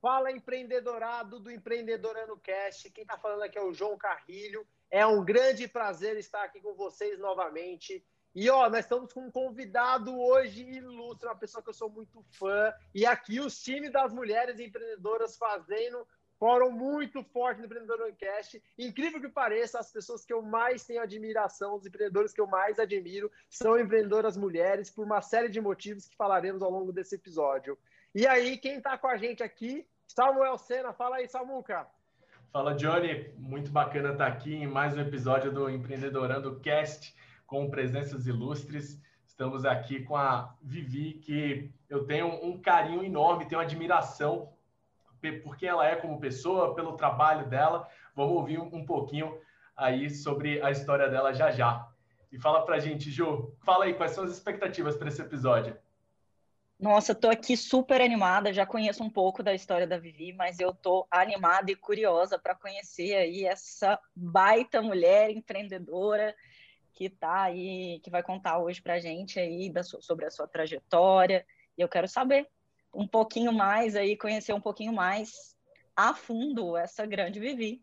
[0.00, 2.88] Fala empreendedorado do Empreendedorando Cast.
[2.90, 4.64] Quem está falando aqui é o João Carrilho.
[4.88, 8.06] É um grande prazer estar aqui com vocês novamente.
[8.32, 12.24] E ó, nós estamos com um convidado hoje ilustre, uma pessoa que eu sou muito
[12.30, 12.72] fã.
[12.94, 16.06] E aqui os times das mulheres empreendedoras fazendo
[16.38, 18.62] foram muito fortes no Empreendedor Cast.
[18.78, 22.78] Incrível que pareça, as pessoas que eu mais tenho admiração, os empreendedores que eu mais
[22.78, 27.78] admiro, são empreendedoras mulheres, por uma série de motivos que falaremos ao longo desse episódio.
[28.14, 29.86] E aí, quem está com a gente aqui?
[30.06, 30.92] Samuel Sena.
[30.92, 31.86] Fala aí, Samuca.
[32.52, 33.32] Fala, Johnny.
[33.36, 37.14] Muito bacana estar aqui em mais um episódio do Empreendedorando Cast,
[37.46, 39.00] com presenças ilustres.
[39.26, 44.52] Estamos aqui com a Vivi, que eu tenho um carinho enorme, tenho admiração
[45.32, 47.88] por quem ela é como pessoa, pelo trabalho dela.
[48.14, 49.38] Vamos ouvir um pouquinho
[49.76, 51.88] aí sobre a história dela já já.
[52.30, 55.76] E fala pra gente, Ju, fala aí, quais são as expectativas para esse episódio?
[56.78, 60.70] Nossa, estou aqui super animada, já conheço um pouco da história da Vivi, mas eu
[60.70, 66.34] estou animada e curiosa para conhecer aí essa baita mulher empreendedora
[66.92, 70.48] que está aí, que vai contar hoje para a gente aí da, sobre a sua
[70.48, 71.46] trajetória.
[71.78, 72.48] E eu quero saber
[72.94, 75.56] um pouquinho mais aí, conhecer um pouquinho mais
[75.96, 77.82] a fundo essa grande Vivi.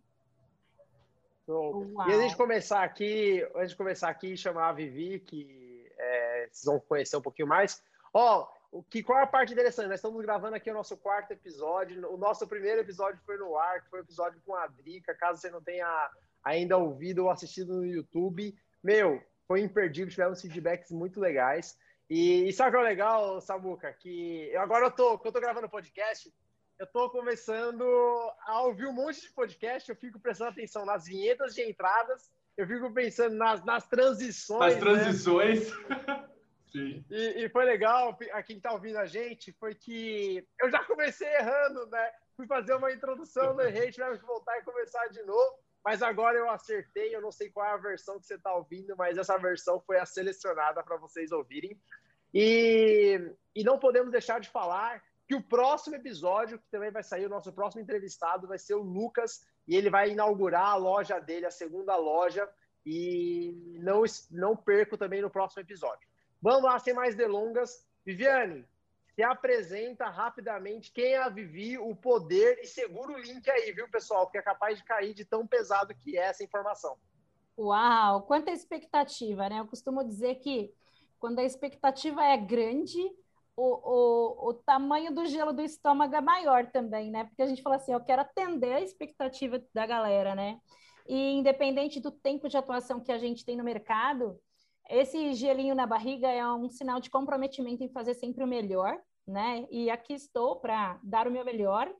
[1.47, 6.65] E antes de começar aqui, antes de começar aqui, chamar a Vivi, que é, vocês
[6.65, 7.83] vão conhecer um pouquinho mais.
[8.13, 9.89] Ó, o que qual é a parte interessante?
[9.89, 12.09] Nós estamos gravando aqui o nosso quarto episódio.
[12.09, 15.13] O nosso primeiro episódio foi no ar, que foi o um episódio com a Drica.
[15.13, 16.09] Caso você não tenha
[16.43, 20.09] ainda ouvido ou assistido no YouTube, meu, foi imperdível.
[20.09, 21.77] Tivemos feedbacks muito legais.
[22.11, 23.93] E, e sabe o que é legal, Samuca?
[23.93, 26.29] Que eu, agora eu tô, quando eu tô gravando podcast,
[26.77, 27.85] eu tô começando
[28.45, 32.67] a ouvir um monte de podcast, eu fico prestando atenção nas vinhetas de entradas, eu
[32.67, 34.59] fico pensando nas, nas transições.
[34.59, 34.79] Nas né?
[34.81, 35.71] transições.
[35.87, 36.29] Né?
[36.69, 37.05] Sim.
[37.09, 41.29] E, e, foi legal, a quem tá ouvindo a gente, foi que eu já comecei
[41.29, 42.11] errando, né?
[42.35, 45.59] Fui fazer uma introdução, não errei, tivemos que voltar e começar de novo.
[45.83, 48.95] Mas agora eu acertei, eu não sei qual é a versão que você está ouvindo,
[48.95, 51.79] mas essa versão foi a selecionada para vocês ouvirem.
[52.33, 53.19] E,
[53.55, 57.29] e não podemos deixar de falar que o próximo episódio, que também vai sair, o
[57.29, 61.51] nosso próximo entrevistado vai ser o Lucas, e ele vai inaugurar a loja dele, a
[61.51, 62.47] segunda loja,
[62.85, 66.07] e não, não perco também no próximo episódio.
[66.41, 67.85] Vamos lá, sem mais delongas.
[68.05, 68.65] Viviane,
[69.15, 73.89] se apresenta rapidamente quem é a Vivi, o poder e segura o link aí, viu,
[73.89, 74.29] pessoal?
[74.29, 76.97] Que é capaz de cair de tão pesado que é essa informação.
[77.57, 79.59] Uau, quanta expectativa, né?
[79.59, 80.73] Eu costumo dizer que
[81.19, 82.99] quando a expectativa é grande,
[83.55, 87.25] o, o, o tamanho do gelo do estômago é maior também, né?
[87.25, 90.57] Porque a gente fala assim, eu quero atender a expectativa da galera, né?
[91.07, 94.39] E independente do tempo de atuação que a gente tem no mercado,
[94.91, 99.65] esse gelinho na barriga é um sinal de comprometimento em fazer sempre o melhor, né?
[99.71, 101.91] E aqui estou para dar o meu melhor.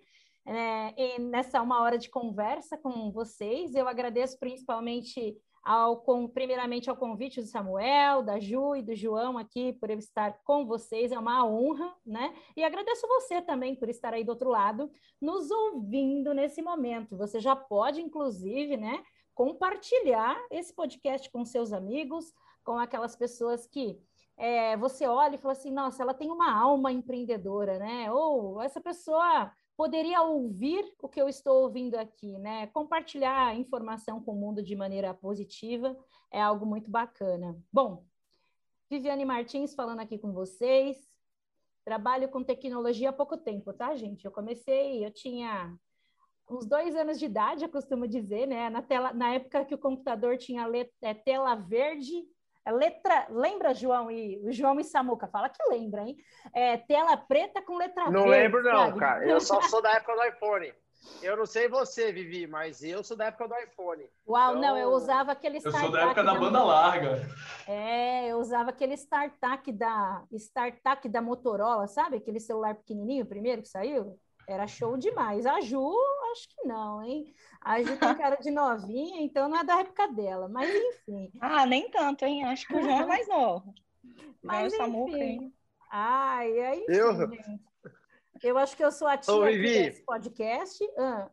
[0.45, 6.03] É, nessa uma hora de conversa com vocês, eu agradeço principalmente ao,
[6.33, 10.65] primeiramente ao convite do Samuel, da Ju e do João aqui por eu estar com
[10.65, 12.33] vocês, é uma honra, né?
[12.57, 14.91] E agradeço você também por estar aí do outro lado,
[15.21, 17.15] nos ouvindo nesse momento.
[17.17, 19.03] Você já pode, inclusive, né,
[19.35, 22.33] compartilhar esse podcast com seus amigos,
[22.63, 23.99] com aquelas pessoas que
[24.37, 28.11] é, você olha e fala assim, nossa, ela tem uma alma empreendedora, né?
[28.11, 32.67] Ou essa pessoa poderia ouvir o que eu estou ouvindo aqui, né?
[32.67, 35.97] Compartilhar informação com o mundo de maneira positiva
[36.31, 37.57] é algo muito bacana.
[37.71, 38.05] Bom,
[38.89, 40.97] Viviane Martins falando aqui com vocês.
[41.83, 44.25] Trabalho com tecnologia há pouco tempo, tá, gente?
[44.25, 45.75] Eu comecei, eu tinha
[46.49, 48.69] uns dois anos de idade, eu costumo dizer, né?
[48.69, 52.23] Na, tela, na época que o computador tinha let, é, tela verde
[52.69, 55.27] letra, lembra, João e João e Samuca?
[55.27, 56.15] Fala que lembra, hein?
[56.53, 58.25] É, tela preta com letra não verde.
[58.25, 58.99] Não lembro, não, sabe?
[58.99, 59.27] cara.
[59.27, 60.73] Eu só sou da época do iPhone.
[61.21, 64.07] Eu não sei você, Vivi, mas eu sou da época do iPhone.
[64.27, 64.61] Uau, então...
[64.61, 67.27] não, eu usava aquele Eu sou da época da, da banda larga.
[67.67, 72.17] É, eu usava aquele StarTAC da StarTAC da Motorola, sabe?
[72.17, 74.19] Aquele celular pequenininho primeiro que saiu.
[74.51, 75.45] Era show demais.
[75.45, 75.95] A Ju,
[76.31, 77.33] acho que não, hein?
[77.61, 81.31] A Ju tem cara de novinha, então não é da época dela, mas enfim.
[81.39, 82.43] Ah, nem tanto, hein?
[82.43, 83.73] Acho que o João é mais novo.
[84.43, 84.83] Mas, enfim.
[84.83, 85.53] Samuca, hein?
[85.91, 87.11] Ai, aí, eu...
[88.41, 90.83] eu acho que eu sou a tia Ô, desse podcast.
[90.97, 91.29] Ah.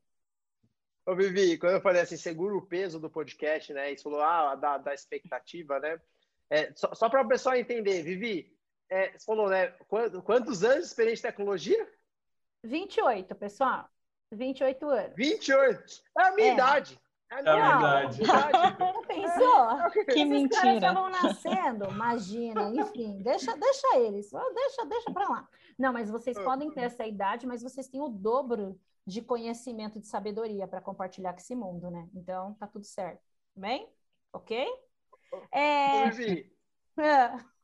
[1.06, 3.90] Ô, Vivi, quando eu falei assim, segura o peso do podcast, né?
[3.90, 5.98] Isso falou, ah, da, da expectativa, né?
[6.50, 8.54] É, só só para o pessoal entender, Vivi,
[8.90, 9.68] é, você falou, né?
[10.24, 11.97] Quantos anos de experiência em tecnologia?
[12.64, 13.88] 28, pessoal.
[14.32, 15.16] 28 anos.
[15.16, 16.02] 28?
[16.18, 16.54] É a minha é.
[16.54, 17.00] idade.
[17.30, 18.22] É a minha, é a minha idade.
[18.22, 18.78] idade.
[19.08, 19.54] Pensou?
[19.56, 20.60] ó, que esses mentira.
[20.60, 25.48] caras estavam nascendo, imagina, enfim, deixa, deixa eles, deixa, deixa para lá.
[25.78, 30.06] Não, mas vocês podem ter essa idade, mas vocês têm o dobro de conhecimento, de
[30.06, 32.08] sabedoria para compartilhar com esse mundo, né?
[32.14, 33.22] Então, tá tudo certo.
[33.56, 33.88] Bem?
[34.32, 34.66] Ok?
[35.50, 36.10] É...
[36.10, 36.52] Vivi,
[36.98, 37.38] é.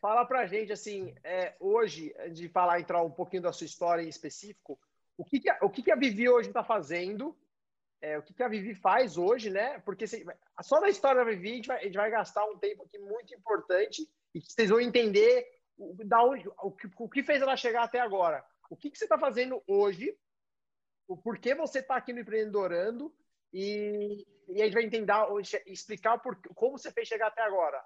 [0.00, 4.08] fala pra gente, assim, é, hoje, de falar, entrar um pouquinho da sua história em
[4.08, 4.78] específico,
[5.16, 7.36] o que, que a, o que, que a Vivi hoje está fazendo
[8.00, 9.78] é, o que, que, a Vivi faz hoje, né?
[9.80, 10.24] Porque se,
[10.62, 12.98] só na história da Vivi a gente, vai, a gente, vai, gastar um tempo aqui
[12.98, 15.46] muito importante e que vocês vão entender
[15.76, 18.44] o, da onde, o, que, o que fez ela chegar até agora.
[18.68, 20.16] O que, que você está fazendo hoje,
[21.08, 23.14] o porquê você está aqui no Empreendedorando
[23.52, 25.12] e, e a gente vai entender,
[25.66, 27.82] explicar porquê, como você fez chegar até agora.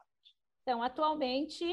[0.62, 1.64] Então, atualmente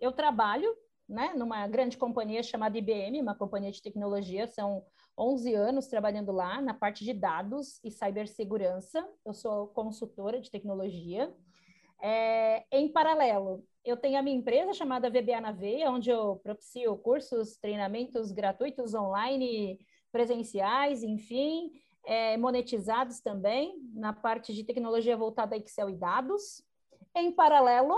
[0.00, 0.74] eu trabalho
[1.08, 4.84] né, numa grande companhia chamada IBM, uma companhia de tecnologia, são
[5.16, 9.06] 11 anos trabalhando lá na parte de dados e cibersegurança.
[9.24, 11.34] Eu sou consultora de tecnologia.
[12.00, 16.96] É, em paralelo, eu tenho a minha empresa chamada VBA na Veia, onde eu propicio
[16.98, 19.78] cursos, treinamentos gratuitos online,
[20.12, 21.72] presenciais, enfim,
[22.06, 26.62] é, monetizados também, na parte de tecnologia voltada a Excel e dados.
[27.16, 27.94] Em paralelo,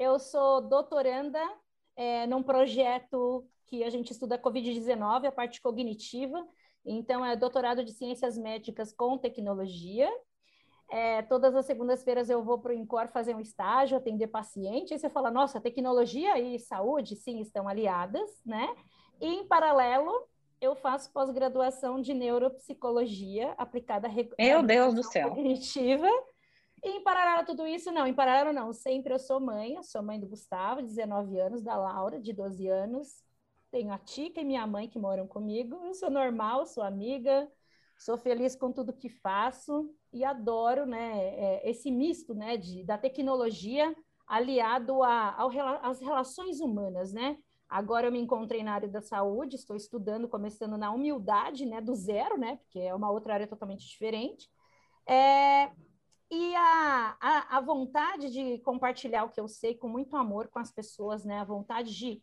[0.00, 1.38] eu sou doutoranda
[1.94, 6.42] é, num projeto que a gente estuda Covid-19, a parte cognitiva.
[6.82, 10.10] Então, é doutorado de ciências médicas com tecnologia.
[10.90, 14.94] É, todas as segundas-feiras eu vou para o INCOR fazer um estágio, atender paciente.
[14.94, 18.74] Aí você fala, nossa, tecnologia e saúde, sim, estão aliadas, né?
[19.20, 20.10] E, em paralelo,
[20.62, 25.28] eu faço pós-graduação de neuropsicologia aplicada à Meu Deus do céu.
[25.28, 26.08] cognitiva
[26.82, 29.82] e em paralelo a tudo isso, não, em paralelo não, sempre eu sou mãe, eu
[29.82, 33.22] sou mãe do Gustavo, 19 anos, da Laura, de 12 anos,
[33.70, 37.50] tenho a Tica e minha mãe que moram comigo, eu sou normal, sou amiga,
[37.98, 42.98] sou feliz com tudo que faço e adoro, né, é, esse misto, né, de, da
[42.98, 43.94] tecnologia
[44.26, 45.36] aliado a,
[45.82, 47.36] às relações humanas, né,
[47.70, 51.94] Agora eu me encontrei na área da saúde, estou estudando, começando na humildade, né, do
[51.94, 54.50] zero, né, porque é uma outra área totalmente diferente.
[55.06, 55.70] É,
[56.30, 60.60] e a, a, a, vontade de compartilhar o que eu sei com muito amor com
[60.60, 61.38] as pessoas, né?
[61.40, 62.22] A vontade de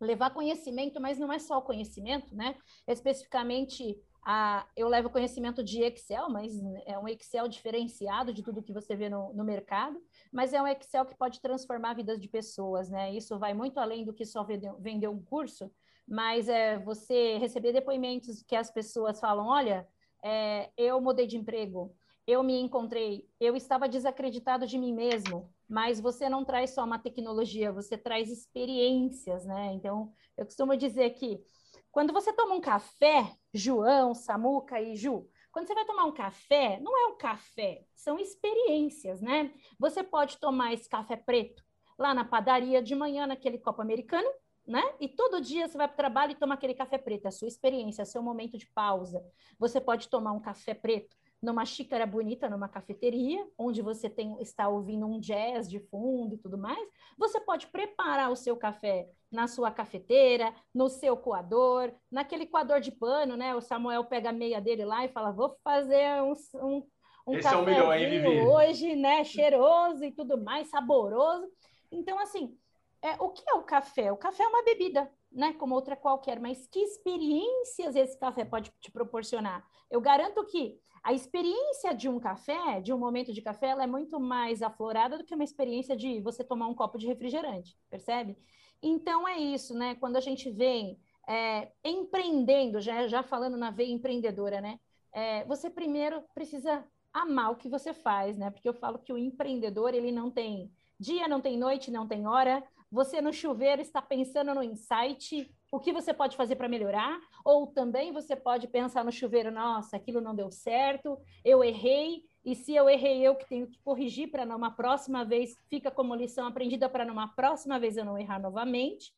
[0.00, 2.56] levar conhecimento, mas não é só o conhecimento, né?
[2.88, 6.52] Especificamente, a, eu levo conhecimento de Excel, mas
[6.86, 10.02] é um Excel diferenciado de tudo que você vê no, no mercado,
[10.32, 13.12] mas é um Excel que pode transformar vidas de pessoas, né?
[13.14, 15.70] Isso vai muito além do que só vender, vender um curso,
[16.08, 19.86] mas é você receber depoimentos que as pessoas falam, olha,
[20.22, 21.94] é, eu mudei de emprego,
[22.30, 26.98] eu me encontrei, eu estava desacreditado de mim mesmo, mas você não traz só uma
[26.98, 29.72] tecnologia, você traz experiências, né?
[29.72, 31.42] Então, eu costumo dizer que
[31.90, 36.78] quando você toma um café, João, Samuca e Ju, quando você vai tomar um café,
[36.80, 39.52] não é um café, são experiências, né?
[39.78, 41.64] Você pode tomar esse café preto
[41.98, 44.30] lá na padaria de manhã, naquele copo americano,
[44.66, 44.82] né?
[45.00, 47.32] E todo dia você vai para o trabalho e toma aquele café preto, é a
[47.32, 49.20] sua experiência, é seu momento de pausa.
[49.58, 54.68] Você pode tomar um café preto numa xícara bonita, numa cafeteria, onde você tem, está
[54.68, 59.46] ouvindo um jazz de fundo e tudo mais, você pode preparar o seu café na
[59.46, 63.54] sua cafeteira, no seu coador, naquele coador de pano, né?
[63.54, 66.86] O Samuel pega a meia dele lá e fala: vou fazer um, um,
[67.26, 69.24] um café é hoje, né?
[69.24, 71.48] Cheiroso e tudo mais, saboroso.
[71.90, 72.56] Então, assim,
[73.02, 74.12] é, o que é o café?
[74.12, 75.52] O café é uma bebida, né?
[75.54, 79.64] Como outra qualquer, mas que experiências esse café pode te proporcionar?
[79.90, 83.86] Eu garanto que a experiência de um café, de um momento de café, ela é
[83.86, 88.36] muito mais aflorada do que uma experiência de você tomar um copo de refrigerante, percebe?
[88.82, 89.94] Então é isso, né?
[89.94, 94.78] Quando a gente vem é, empreendendo, já, já falando na veia empreendedora, né?
[95.12, 98.50] É, você primeiro precisa amar o que você faz, né?
[98.50, 102.26] Porque eu falo que o empreendedor, ele não tem dia, não tem noite, não tem
[102.26, 102.62] hora.
[102.90, 107.68] Você no chuveiro está pensando no insight, o que você pode fazer para melhorar, ou
[107.68, 112.74] também você pode pensar no chuveiro, nossa, aquilo não deu certo, eu errei, e se
[112.74, 116.88] eu errei, eu que tenho que corrigir para numa próxima vez, fica como lição aprendida
[116.88, 119.12] para numa próxima vez eu não errar novamente.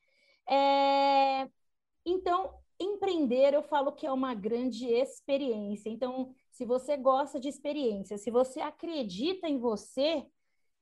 [0.46, 1.48] É...
[2.04, 5.88] Então, empreender, eu falo que é uma grande experiência.
[5.88, 10.26] Então, se você gosta de experiência, se você acredita em você,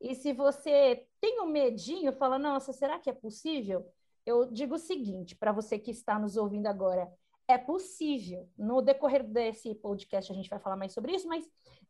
[0.01, 3.87] e se você tem um medinho, fala, nossa, será que é possível?
[4.31, 7.11] eu digo o seguinte para você que está nos ouvindo agora:
[7.49, 8.49] é possível.
[8.57, 11.45] No decorrer desse podcast a gente vai falar mais sobre isso, mas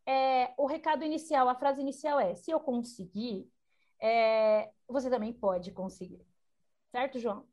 [0.07, 3.49] é, o recado inicial, a frase inicial é: se eu conseguir,
[4.01, 6.25] é, você também pode conseguir.
[6.91, 7.47] Certo, João?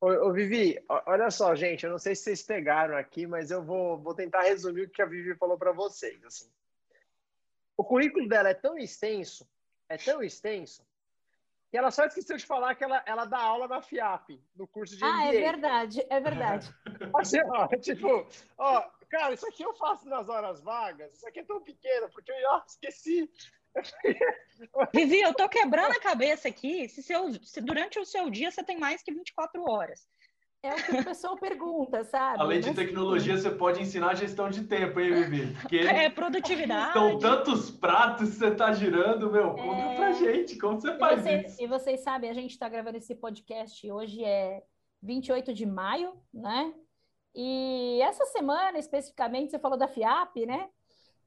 [0.00, 3.62] Ô, ô, Vivi, olha só, gente, eu não sei se vocês pegaram aqui, mas eu
[3.62, 6.24] vou, vou tentar resumir o que a Vivi falou para vocês.
[6.24, 6.50] Assim.
[7.76, 9.48] O currículo dela é tão extenso,
[9.88, 10.84] é tão extenso,
[11.70, 14.94] que ela só esqueceu de falar que ela, ela dá aula na FIAP, no curso
[14.94, 15.16] de MBA.
[15.16, 16.74] Ah, é verdade, é verdade.
[17.16, 18.26] Assim, ó, tipo,
[18.58, 22.30] ó, cara, isso aqui eu faço nas horas vagas, isso aqui é tão pequeno, porque
[22.30, 23.30] eu ó, esqueci.
[24.94, 28.62] Vivi, eu tô quebrando a cabeça aqui se, seu, se durante o seu dia você
[28.62, 30.06] tem mais que 24 horas.
[30.64, 32.40] É o que o pessoal pergunta, sabe?
[32.40, 35.52] Além de tecnologia, você pode ensinar a gestão de tempo, hein, Vivi?
[35.60, 36.92] Porque é produtividade.
[36.92, 39.54] São tantos pratos que você está girando, meu.
[39.54, 39.96] Conta é...
[39.96, 41.62] pra gente, como você faz e você, isso?
[41.62, 44.62] E vocês sabem, a gente está gravando esse podcast hoje é
[45.02, 46.72] 28 de maio, né?
[47.34, 50.68] E essa semana, especificamente, você falou da FIAP, né?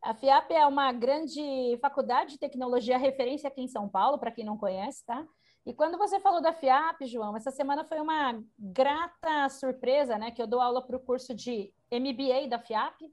[0.01, 4.45] A FIAP é uma grande faculdade de tecnologia referência aqui em São Paulo, para quem
[4.45, 5.27] não conhece, tá?
[5.65, 10.29] E quando você falou da FIAP, João, essa semana foi uma grata surpresa, né?
[10.29, 13.11] Que eu dou aula para o curso de MBA da FIAP.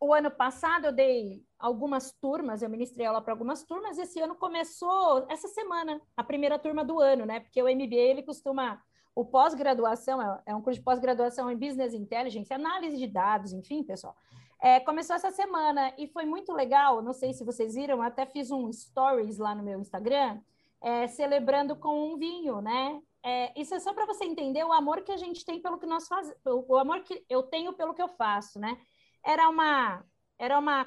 [0.00, 4.20] O ano passado eu dei algumas turmas, eu ministrei aula para algumas turmas, e esse
[4.20, 7.40] ano começou, essa semana, a primeira turma do ano, né?
[7.40, 8.80] Porque o MBA, ele costuma,
[9.12, 13.82] o pós-graduação, é, é um curso de pós-graduação em Business Intelligence, análise de dados, enfim,
[13.82, 14.14] pessoal.
[14.60, 18.52] É, começou essa semana e foi muito legal, não sei se vocês viram, até fiz
[18.52, 20.40] um stories lá no meu Instagram,
[20.82, 23.00] é, celebrando com um vinho, né?
[23.24, 25.86] É, isso é só para você entender o amor que a gente tem pelo que
[25.86, 28.78] nós fazemos, o amor que eu tenho pelo que eu faço, né?
[29.24, 30.04] Era uma,
[30.38, 30.86] era uma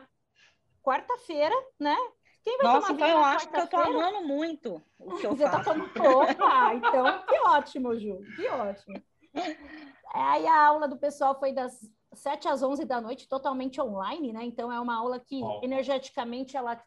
[0.82, 1.96] quarta-feira, né?
[2.44, 5.44] Quem vai Nossa, então eu acho que eu tô amando muito o que eu Você
[5.44, 5.70] tá faço.
[5.70, 9.04] tá falando, opa, então que ótimo, Ju, que ótimo.
[10.14, 11.80] Aí a aula do pessoal foi das
[12.14, 14.44] 7 às 11 da noite, totalmente online, né?
[14.44, 15.62] Então é uma aula que oh.
[15.64, 16.82] energeticamente ela,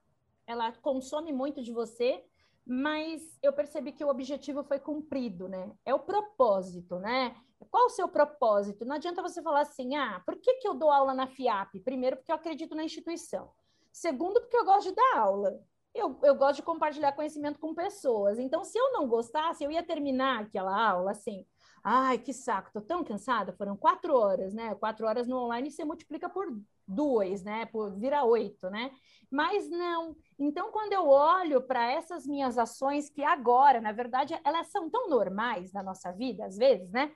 [0.46, 2.24] ela consome muito de você
[2.66, 5.70] mas eu percebi que o objetivo foi cumprido, né?
[5.84, 7.36] É o propósito, né?
[7.70, 8.84] Qual o seu propósito?
[8.84, 11.80] Não adianta você falar assim, ah, por que, que eu dou aula na FIAP?
[11.80, 13.50] Primeiro, porque eu acredito na instituição.
[13.92, 15.60] Segundo, porque eu gosto de dar aula.
[15.94, 18.38] Eu, eu gosto de compartilhar conhecimento com pessoas.
[18.38, 21.46] Então, se eu não gostasse, eu ia terminar aquela aula assim,
[21.82, 23.52] ai, que saco, tô tão cansada.
[23.52, 24.74] Foram quatro horas, né?
[24.74, 26.46] Quatro horas no online você multiplica por
[26.86, 27.66] duas, né?
[27.66, 28.90] Por vira oito, né?
[29.30, 30.16] Mas não.
[30.38, 35.08] Então, quando eu olho para essas minhas ações, que agora, na verdade, elas são tão
[35.08, 37.12] normais na nossa vida, às vezes, né?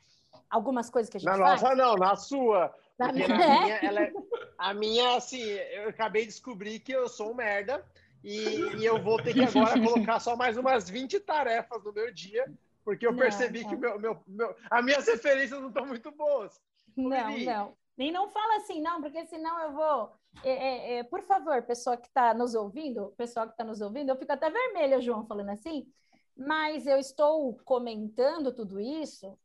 [0.49, 1.63] Algumas coisas que a gente na faz.
[1.63, 2.75] Na nossa, não, na sua.
[2.99, 4.13] Na minha, na minha ela é,
[4.59, 7.85] a minha, assim, eu acabei de descobrir que eu sou um merda
[8.23, 12.13] e, e eu vou ter que agora colocar só mais umas 20 tarefas no meu
[12.13, 12.45] dia,
[12.85, 13.69] porque eu não, percebi não.
[13.69, 16.61] que meu, meu, meu, as minhas referências não estão muito boas.
[16.97, 17.77] Não, não.
[17.97, 20.13] Nem não fala assim, não, porque senão eu vou.
[20.45, 24.11] É, é, é, por favor, pessoa que está nos ouvindo, pessoal que está nos ouvindo,
[24.11, 25.87] eu fico até vermelha, João, falando assim,
[26.37, 29.37] mas eu estou comentando tudo isso,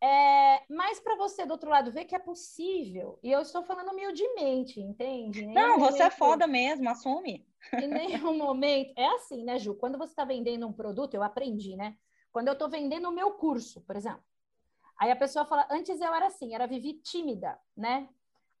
[0.00, 3.92] é, mas para você do outro lado ver que é possível, e eu estou falando
[3.92, 5.46] humildemente, entende?
[5.46, 7.46] não, você é foda mesmo, assume.
[7.82, 8.92] Em nenhum momento.
[8.96, 9.74] É assim, né, Ju?
[9.74, 11.96] Quando você está vendendo um produto, eu aprendi, né?
[12.30, 14.22] Quando eu estou vendendo o meu curso, por exemplo,
[14.98, 18.08] Aí a pessoa fala, antes eu era assim, era Vivi tímida, né?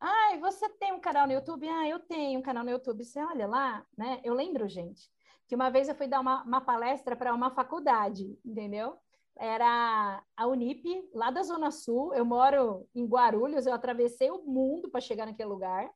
[0.00, 1.68] Ah, você tem um canal no YouTube?
[1.68, 3.04] Ah, eu tenho um canal no YouTube.
[3.04, 4.20] Você olha lá, né?
[4.22, 5.10] Eu lembro, gente,
[5.46, 8.98] que uma vez eu fui dar uma, uma palestra para uma faculdade, entendeu?
[9.38, 10.82] Era a Unip,
[11.14, 12.14] lá da Zona Sul.
[12.14, 15.90] Eu moro em Guarulhos, eu atravessei o mundo para chegar naquele lugar.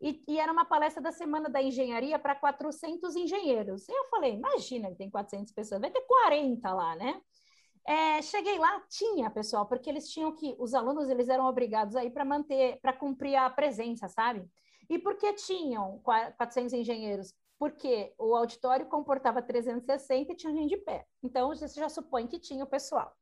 [0.00, 3.88] E, e, era uma palestra da Semana da Engenharia para 400 engenheiros.
[3.88, 7.20] E eu falei, imagina, tem 400 pessoas, vai ter 40 lá, né?
[7.86, 12.10] É, cheguei lá, tinha, pessoal, porque eles tinham que, os alunos, eles eram obrigados aí
[12.10, 14.44] para manter, para cumprir a presença, sabe?
[14.90, 17.32] E por que tinham 400 engenheiros?
[17.58, 21.06] Porque o auditório comportava 360 e tinha gente de pé.
[21.22, 23.14] Então, você já supõe que tinha o pessoal.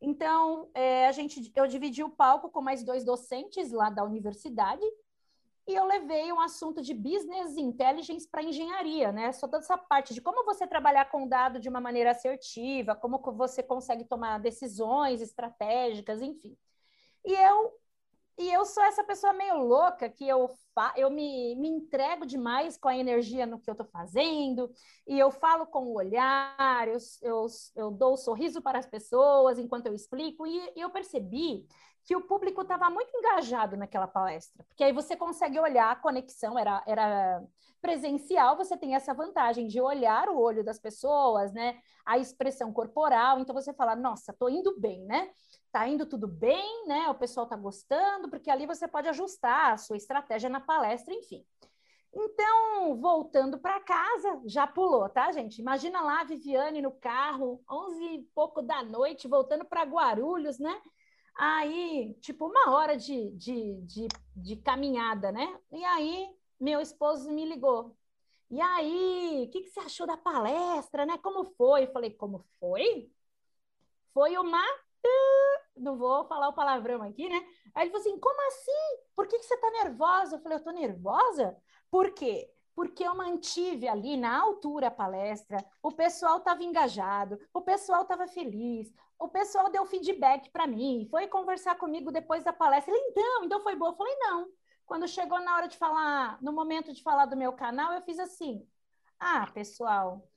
[0.00, 4.84] Então, é, a gente, eu dividi o palco com mais dois docentes lá da universidade,
[5.66, 9.32] e eu levei um assunto de business intelligence para engenharia, né?
[9.32, 13.18] Só toda essa parte de como você trabalhar com dado de uma maneira assertiva, como
[13.32, 16.56] você consegue tomar decisões estratégicas, enfim.
[17.24, 17.72] E eu
[18.36, 22.76] e eu sou essa pessoa meio louca que eu fa eu me, me entrego demais
[22.76, 24.70] com a energia no que eu estou fazendo,
[25.06, 29.58] e eu falo com o olhar, eu, eu, eu dou um sorriso para as pessoas
[29.58, 31.64] enquanto eu explico, e, e eu percebi
[32.04, 36.58] que o público estava muito engajado naquela palestra, porque aí você consegue olhar a conexão,
[36.58, 37.42] era, era
[37.80, 41.78] presencial, você tem essa vantagem de olhar o olho das pessoas, né?
[42.04, 45.30] A expressão corporal, então você fala, nossa, tô indo bem, né?
[45.72, 47.08] Tá indo tudo bem, né?
[47.08, 51.44] O pessoal tá gostando, porque ali você pode ajustar a sua estratégia na palestra, enfim.
[52.16, 55.58] Então, voltando para casa, já pulou, tá, gente?
[55.58, 60.80] Imagina lá a Viviane no carro, 11 e pouco da noite, voltando para Guarulhos, né?
[61.36, 65.58] Aí, tipo, uma hora de, de, de, de caminhada, né?
[65.72, 66.28] E aí,
[66.60, 67.96] meu esposo me ligou.
[68.50, 71.18] E aí, o que, que você achou da palestra, né?
[71.18, 71.84] Como foi?
[71.84, 73.10] Eu falei, como foi?
[74.12, 74.62] Foi uma
[75.76, 77.36] não vou falar o palavrão aqui, né?
[77.74, 79.04] Aí ele falou assim: como assim?
[79.14, 80.36] Por que, que você tá nervosa?
[80.36, 81.56] Eu falei: eu tô nervosa?
[81.90, 82.50] Por quê?
[82.74, 88.26] Porque eu mantive ali na altura a palestra, o pessoal estava engajado, o pessoal estava
[88.26, 92.92] feliz, o pessoal deu feedback para mim, foi conversar comigo depois da palestra.
[92.92, 93.92] Ele, então, então foi boa.
[93.92, 94.48] Eu falei: não.
[94.86, 98.18] Quando chegou na hora de falar, no momento de falar do meu canal, eu fiz
[98.18, 98.66] assim:
[99.18, 100.28] ah, pessoal,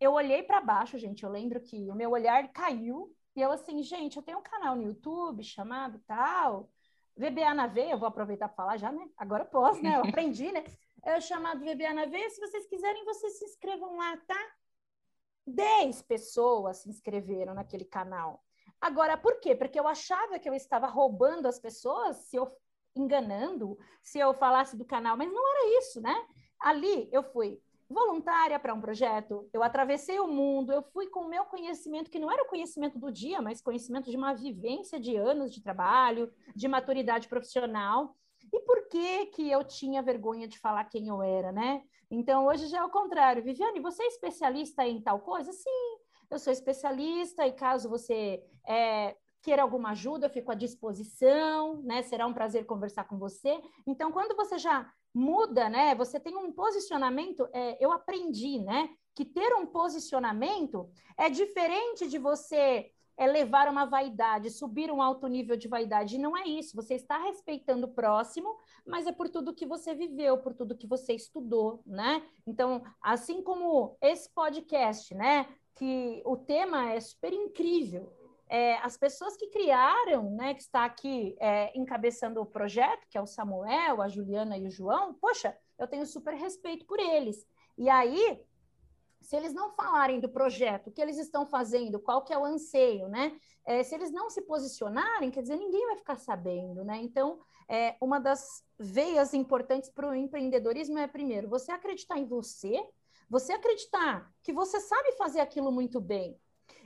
[0.00, 1.24] eu olhei para baixo, gente.
[1.24, 4.74] Eu lembro que o meu olhar caiu e eu assim, gente, eu tenho um canal
[4.74, 6.68] no YouTube chamado tal,
[7.16, 9.08] VBA na veia, eu vou aproveitar para falar já, né?
[9.16, 9.96] Agora eu posso, né?
[9.96, 10.64] Eu aprendi, né?
[11.02, 12.28] É chamado VBA na veia.
[12.30, 14.54] Se vocês quiserem, vocês se inscrevam lá, tá?
[15.46, 18.44] Dez pessoas se inscreveram naquele canal.
[18.80, 19.54] Agora, por quê?
[19.54, 22.50] Porque eu achava que eu estava roubando as pessoas, se eu
[22.94, 26.26] enganando, se eu falasse do canal, mas não era isso, né?
[26.58, 31.28] Ali eu fui voluntária para um projeto, eu atravessei o mundo, eu fui com o
[31.28, 35.16] meu conhecimento, que não era o conhecimento do dia, mas conhecimento de uma vivência de
[35.16, 38.14] anos de trabalho, de maturidade profissional.
[38.52, 41.82] E por que que eu tinha vergonha de falar quem eu era, né?
[42.10, 43.42] Então, hoje já é o contrário.
[43.42, 45.52] Viviane, você é especialista em tal coisa?
[45.52, 45.98] Sim,
[46.30, 52.02] eu sou especialista e caso você é, queira alguma ajuda, eu fico à disposição, né?
[52.02, 53.60] Será um prazer conversar com você.
[53.86, 55.94] Então, quando você já muda, né?
[55.94, 57.48] Você tem um posicionamento.
[57.52, 58.88] É, eu aprendi, né?
[59.14, 65.26] Que ter um posicionamento é diferente de você é levar uma vaidade, subir um alto
[65.26, 66.16] nível de vaidade.
[66.16, 66.76] Não é isso.
[66.76, 68.56] Você está respeitando o próximo,
[68.86, 72.22] mas é por tudo que você viveu, por tudo que você estudou, né?
[72.46, 75.46] Então, assim como esse podcast, né?
[75.74, 78.16] Que o tema é super incrível
[78.48, 83.20] é, as pessoas que criaram, né, que está aqui é, encabeçando o projeto, que é
[83.20, 87.46] o Samuel, a Juliana e o João, poxa, eu tenho super respeito por eles.
[87.76, 88.42] E aí,
[89.20, 92.44] se eles não falarem do projeto, o que eles estão fazendo, qual que é o
[92.44, 93.38] anseio, né?
[93.64, 96.98] É, se eles não se posicionarem, quer dizer, ninguém vai ficar sabendo, né?
[97.02, 97.38] Então,
[97.68, 102.82] é, uma das veias importantes para o empreendedorismo é, primeiro, você acreditar em você,
[103.28, 106.38] você acreditar que você sabe fazer aquilo muito bem,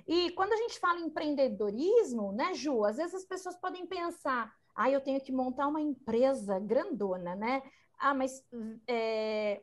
[0.07, 4.53] e quando a gente fala em empreendedorismo, né, Ju, às vezes as pessoas podem pensar,
[4.75, 7.63] ah, eu tenho que montar uma empresa grandona, né?
[7.99, 8.45] Ah, mas
[8.89, 9.63] é,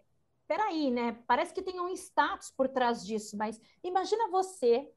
[0.49, 1.15] peraí, né?
[1.27, 4.91] Parece que tem um status por trás disso, mas imagina você,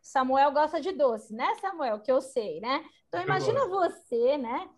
[0.00, 1.98] Samuel gosta de doce, né, Samuel?
[1.98, 2.88] Que eu sei, né?
[3.08, 4.70] Então imagina você, né,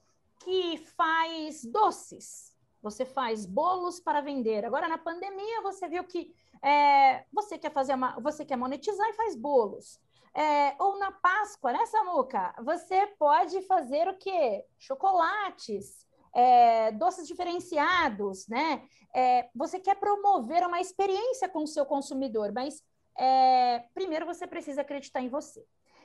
[0.42, 2.56] que faz doces.
[2.82, 4.64] Você faz bolos para vender.
[4.64, 9.12] Agora na pandemia você viu que é, você quer fazer uma, você quer monetizar e
[9.12, 10.00] faz bolos.
[10.32, 12.54] É, ou na Páscoa, né, Samuca?
[12.62, 14.64] Você pode fazer o quê?
[14.78, 16.05] Chocolates,
[16.36, 18.82] é, doces diferenciados, né?
[19.14, 22.82] É, você quer promover uma experiência com o seu consumidor, mas
[23.18, 25.64] é, primeiro você precisa acreditar em você.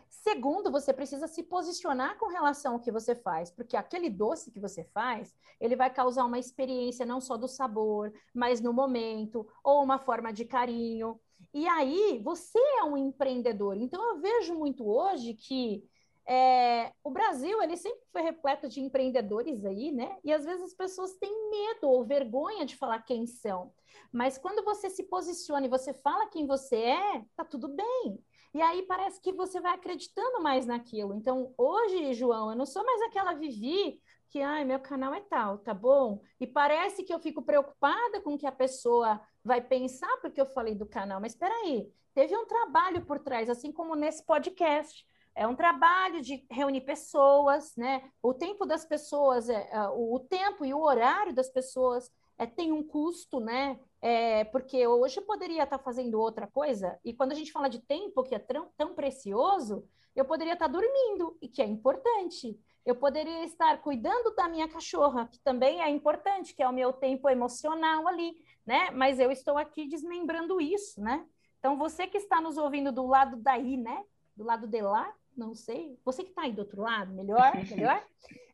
[0.10, 4.60] Segundo, você precisa se posicionar com relação ao que você faz, porque aquele doce que
[4.60, 9.84] você faz, ele vai causar uma experiência não só do sabor, mas no momento, ou
[9.84, 11.20] uma forma de carinho.
[11.54, 13.76] E aí, você é um empreendedor.
[13.78, 15.84] Então, eu vejo muito hoje que
[16.32, 20.18] é, o Brasil, ele sempre foi repleto de empreendedores aí, né?
[20.24, 23.74] E às vezes as pessoas têm medo ou vergonha de falar quem são.
[24.14, 28.18] Mas quando você se posiciona e você fala quem você é, tá tudo bem.
[28.54, 31.14] E aí parece que você vai acreditando mais naquilo.
[31.14, 35.58] Então, hoje, João, eu não sou mais aquela Vivi que, ai, meu canal é tal,
[35.58, 36.22] tá bom?
[36.40, 40.46] E parece que eu fico preocupada com o que a pessoa vai pensar porque eu
[40.46, 41.20] falei do canal.
[41.20, 45.06] Mas espera aí, teve um trabalho por trás, assim como nesse podcast.
[45.36, 48.04] É um trabalho de reunir pessoas, né?
[48.22, 52.72] O tempo das pessoas, é, é o tempo e o horário das pessoas é, tem
[52.72, 53.80] um custo, né?
[54.02, 57.80] É, porque hoje eu poderia estar fazendo outra coisa, e quando a gente fala de
[57.80, 62.60] tempo, que é tão, tão precioso, eu poderia estar dormindo, e que é importante.
[62.84, 66.92] Eu poderia estar cuidando da minha cachorra, que também é importante, que é o meu
[66.92, 68.90] tempo emocional ali, né?
[68.90, 71.26] Mas eu estou aqui desmembrando isso, né?
[71.60, 74.04] Então, você que está nos ouvindo do lado daí, né?
[74.36, 75.98] Do lado de lá, não sei.
[76.04, 78.04] Você que está aí do outro lado, melhor, melhor.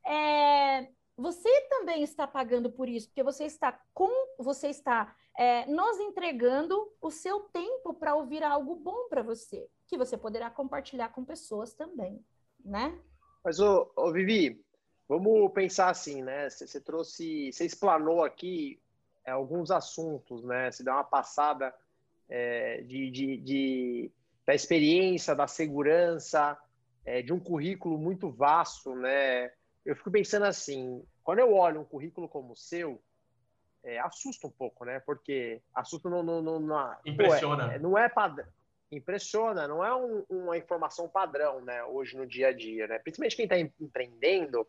[0.10, 0.88] É,
[1.18, 6.90] você também está pagando por isso, porque você está com, você está é, nos entregando
[7.02, 11.74] o seu tempo para ouvir algo bom para você, que você poderá compartilhar com pessoas
[11.74, 12.24] também,
[12.64, 12.98] né?
[13.44, 14.64] Mas, ô, ô Vivi,
[15.10, 16.50] vamos pensar assim, né?
[16.50, 18.80] Você trouxe, você explanou aqui
[19.26, 20.72] é, alguns assuntos, né?
[20.72, 21.74] Você deu uma passada
[22.30, 24.12] é, de, de, de,
[24.46, 26.58] da experiência, da segurança,
[27.08, 29.50] é, de um currículo muito vasto, né?
[29.88, 33.02] eu fico pensando assim, quando eu olho um currículo como o seu,
[33.82, 35.00] é, assusta um pouco, né?
[35.00, 38.46] Porque assusta na, impressiona, pô, é, não é padrão,
[38.92, 41.82] impressiona, não é um, uma informação padrão, né?
[41.86, 43.00] Hoje no dia a dia, né?
[43.00, 44.68] Principalmente quem está empreendendo,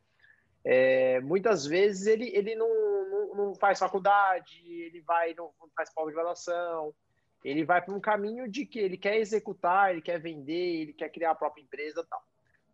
[0.64, 2.68] é, muitas vezes ele, ele não,
[3.10, 6.94] não, não, faz faculdade, ele vai não, não faz pós-graduação,
[7.44, 11.08] ele vai para um caminho de que ele quer executar, ele quer vender, ele quer
[11.08, 12.22] criar a própria empresa, tal.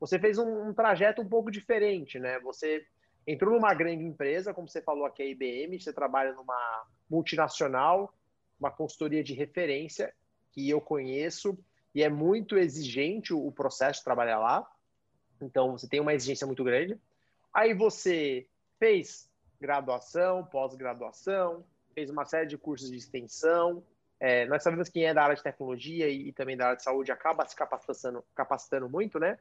[0.01, 2.39] Você fez um, um trajeto um pouco diferente, né?
[2.41, 2.85] Você
[3.27, 8.13] entrou numa grande empresa, como você falou aqui, a IBM, você trabalha numa multinacional,
[8.59, 10.13] uma consultoria de referência
[10.53, 11.59] que eu conheço
[11.95, 14.69] e é muito exigente o processo de trabalhar lá.
[15.41, 16.99] Então, você tem uma exigência muito grande.
[17.53, 18.47] Aí você
[18.79, 23.83] fez graduação, pós-graduação, fez uma série de cursos de extensão.
[24.27, 26.77] É, nós sabemos que quem é da área de tecnologia e, e, também da área
[26.79, 29.39] de saúde acaba se capacitando, capacitando muito, né?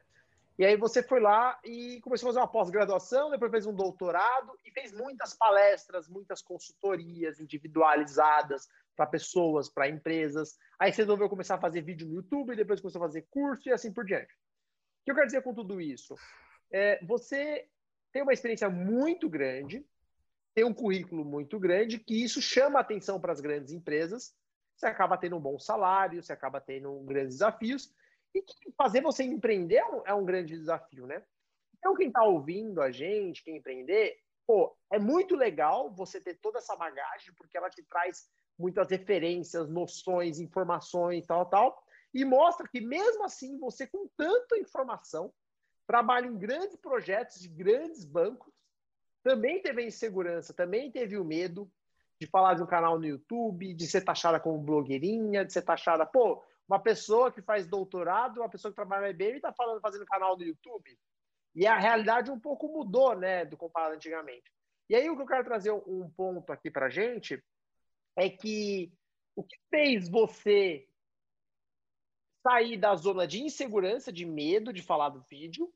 [0.58, 4.52] E aí você foi lá e começou a fazer uma pós-graduação, depois fez um doutorado
[4.62, 10.58] e fez muitas palestras, muitas consultorias individualizadas para pessoas, para empresas.
[10.78, 13.72] Aí você resolveu começar a fazer vídeo no YouTube, depois começou a fazer curso e
[13.72, 14.34] assim por diante.
[14.34, 16.14] O que eu quero dizer com tudo isso?
[16.70, 17.66] É, você
[18.12, 19.82] tem uma experiência muito grande,
[20.54, 24.34] tem um currículo muito grande, que isso chama atenção para as grandes empresas.
[24.76, 27.94] Você acaba tendo um bom salário, você acaba tendo grandes desafios,
[28.34, 28.44] e
[28.76, 31.22] fazer você empreender é um, é um grande desafio, né?
[31.78, 36.58] Então, quem está ouvindo a gente, quem empreender, pô, é muito legal você ter toda
[36.58, 42.80] essa bagagem, porque ela te traz muitas referências, noções, informações, tal, tal, e mostra que
[42.80, 45.32] mesmo assim, você com tanta informação,
[45.86, 48.52] trabalha em grandes projetos de grandes bancos,
[49.22, 51.70] também teve insegurança, também teve o medo
[52.20, 56.06] de falar de um canal no YouTube, de ser taxada como blogueirinha, de ser taxada,
[56.06, 60.06] pô, uma pessoa que faz doutorado, uma pessoa que trabalha na IBM está falando, fazendo
[60.06, 60.98] canal no YouTube.
[61.54, 64.50] E a realidade um pouco mudou, né, do comparado antigamente.
[64.88, 67.42] E aí o que eu quero trazer um ponto aqui para gente
[68.16, 68.92] é que
[69.36, 70.86] o que fez você
[72.42, 75.72] sair da zona de insegurança, de medo de falar do vídeo,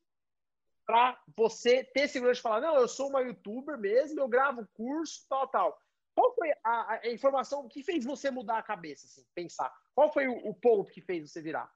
[0.87, 5.27] para você ter segurança de falar, não, eu sou uma youtuber mesmo, eu gravo curso,
[5.29, 5.79] tal, tal.
[6.19, 9.73] Qual foi a, a informação que fez você mudar a cabeça, assim, pensar?
[9.95, 11.71] Qual foi o, o ponto que fez você virar?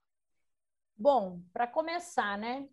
[0.96, 2.68] Bom, para começar, né?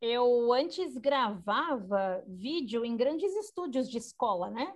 [0.00, 4.74] Eu antes gravava vídeo em grandes estúdios de escola, né?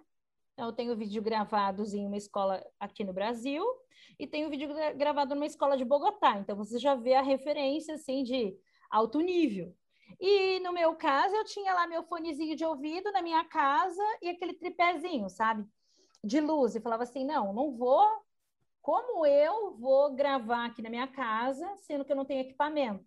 [0.52, 3.64] Então, eu tenho vídeo gravados em uma escola aqui no Brasil
[4.18, 6.36] e tenho vídeo gravado numa escola de Bogotá.
[6.36, 8.54] Então, você já vê a referência, assim, de
[8.90, 9.74] alto nível.
[10.20, 14.28] E no meu caso, eu tinha lá meu fonezinho de ouvido na minha casa e
[14.28, 15.66] aquele tripézinho, sabe?
[16.24, 18.24] De luz e falava assim: não, não vou.
[18.80, 23.04] Como eu vou gravar aqui na minha casa, sendo que eu não tenho equipamento?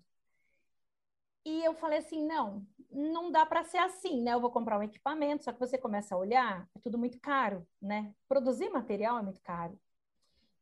[1.45, 4.33] E eu falei assim: não, não dá para ser assim, né?
[4.33, 7.65] Eu vou comprar um equipamento, só que você começa a olhar, é tudo muito caro,
[7.81, 8.13] né?
[8.27, 9.77] Produzir material é muito caro.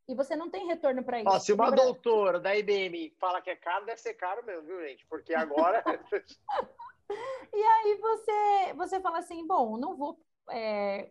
[0.07, 1.29] E você não tem retorno para isso.
[1.29, 4.79] Ó, se uma doutora da IBM fala que é caro, deve ser caro mesmo, viu,
[4.81, 5.05] gente?
[5.07, 5.83] Porque agora.
[7.51, 10.19] e aí você, você fala assim: bom, não vou
[10.51, 11.09] é,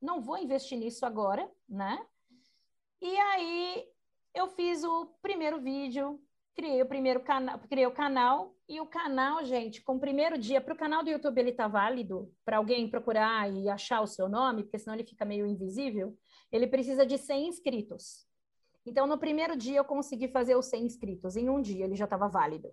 [0.00, 1.98] não vou investir nisso agora, né?
[3.00, 3.84] E aí
[4.34, 6.20] eu fiz o primeiro vídeo,
[6.54, 10.60] criei o primeiro canal, criei o canal e o canal, gente, com o primeiro dia
[10.60, 14.28] para o canal do YouTube ele tá válido para alguém procurar e achar o seu
[14.28, 16.16] nome, porque senão ele fica meio invisível.
[16.50, 18.26] Ele precisa de 100 inscritos.
[18.84, 22.04] Então no primeiro dia eu consegui fazer os 100 inscritos, em um dia ele já
[22.04, 22.72] estava válido.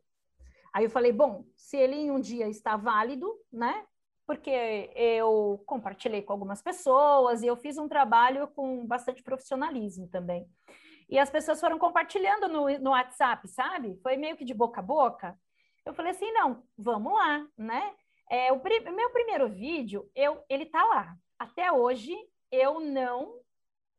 [0.74, 3.86] Aí eu falei, bom, se ele em um dia está válido, né?
[4.26, 10.48] Porque eu compartilhei com algumas pessoas e eu fiz um trabalho com bastante profissionalismo também.
[11.10, 14.00] E as pessoas foram compartilhando no, no WhatsApp, sabe?
[14.02, 15.38] Foi meio que de boca a boca.
[15.86, 17.94] Eu falei assim, não, vamos lá, né?
[18.30, 21.16] É, o meu primeiro vídeo, eu, ele tá lá.
[21.38, 22.16] Até hoje,
[22.50, 23.40] eu não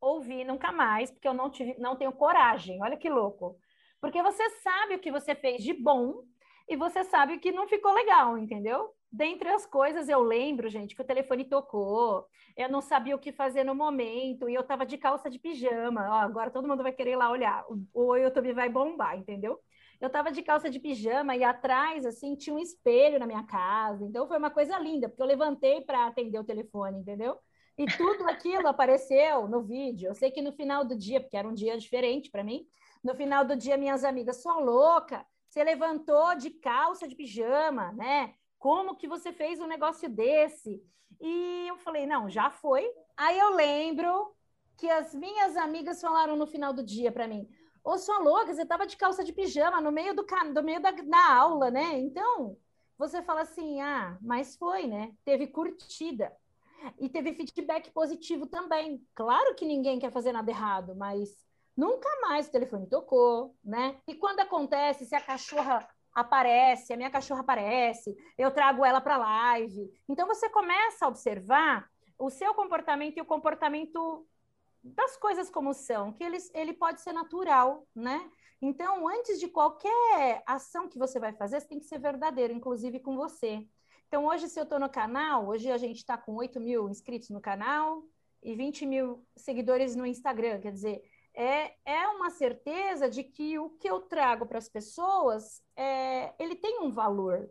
[0.00, 2.82] ouvi nunca mais, porque eu não, tive, não tenho coragem.
[2.82, 3.58] Olha que louco.
[4.00, 6.22] Porque você sabe o que você fez de bom
[6.68, 8.94] e você sabe que não ficou legal, entendeu?
[9.16, 13.30] Dentre as coisas, eu lembro, gente, que o telefone tocou, eu não sabia o que
[13.30, 16.04] fazer no momento, e eu tava de calça de pijama.
[16.10, 19.60] Ó, agora todo mundo vai querer ir lá olhar, o, YouTube vai bombar, entendeu?
[20.00, 24.04] Eu tava de calça de pijama e atrás, assim, tinha um espelho na minha casa.
[24.04, 27.38] Então foi uma coisa linda, porque eu levantei para atender o telefone, entendeu?
[27.78, 30.08] E tudo aquilo apareceu no vídeo.
[30.08, 32.66] Eu sei que no final do dia, porque era um dia diferente para mim,
[33.02, 38.34] no final do dia, minhas amigas, sua louca, você levantou de calça de pijama, né?
[38.64, 40.82] Como que você fez um negócio desse?
[41.20, 42.90] E eu falei, não, já foi.
[43.14, 44.34] Aí eu lembro
[44.78, 47.46] que as minhas amigas falaram no final do dia para mim:
[47.84, 50.24] Ô, sua louca, você estava de calça de pijama no meio do,
[50.54, 51.98] do meio da, da aula, né?
[51.98, 52.56] Então,
[52.96, 55.12] você fala assim: ah, mas foi, né?
[55.26, 56.34] Teve curtida.
[56.98, 59.06] E teve feedback positivo também.
[59.14, 61.36] Claro que ninguém quer fazer nada errado, mas
[61.76, 64.00] nunca mais o telefone tocou, né?
[64.08, 69.16] E quando acontece, se a cachorra aparece, a minha cachorra aparece, eu trago ela para
[69.16, 69.90] live.
[70.08, 74.26] Então você começa a observar o seu comportamento e o comportamento
[74.82, 78.30] das coisas como são, que eles, ele pode ser natural, né?
[78.60, 83.00] Então, antes de qualquer ação que você vai fazer, você tem que ser verdadeiro, inclusive
[83.00, 83.66] com você.
[84.08, 87.30] Então, hoje, se eu estou no canal, hoje a gente está com 8 mil inscritos
[87.30, 88.04] no canal
[88.42, 90.60] e 20 mil seguidores no Instagram.
[90.60, 91.02] Quer dizer,
[91.34, 96.54] é, é uma certeza de que o que eu trago para as pessoas, é, ele
[96.54, 97.50] tem um valor.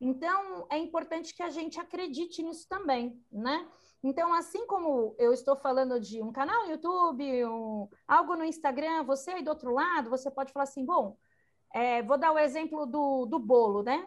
[0.00, 3.66] Então, é importante que a gente acredite nisso também, né?
[4.02, 9.04] Então, assim como eu estou falando de um canal no YouTube, um, algo no Instagram,
[9.04, 11.16] você aí do outro lado, você pode falar assim, bom,
[11.72, 14.04] é, vou dar o exemplo do, do bolo, né?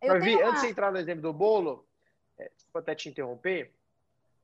[0.00, 0.48] Eu Vi, uma...
[0.48, 1.86] antes de entrar no exemplo do bolo,
[2.38, 3.70] é, vou até te interromper,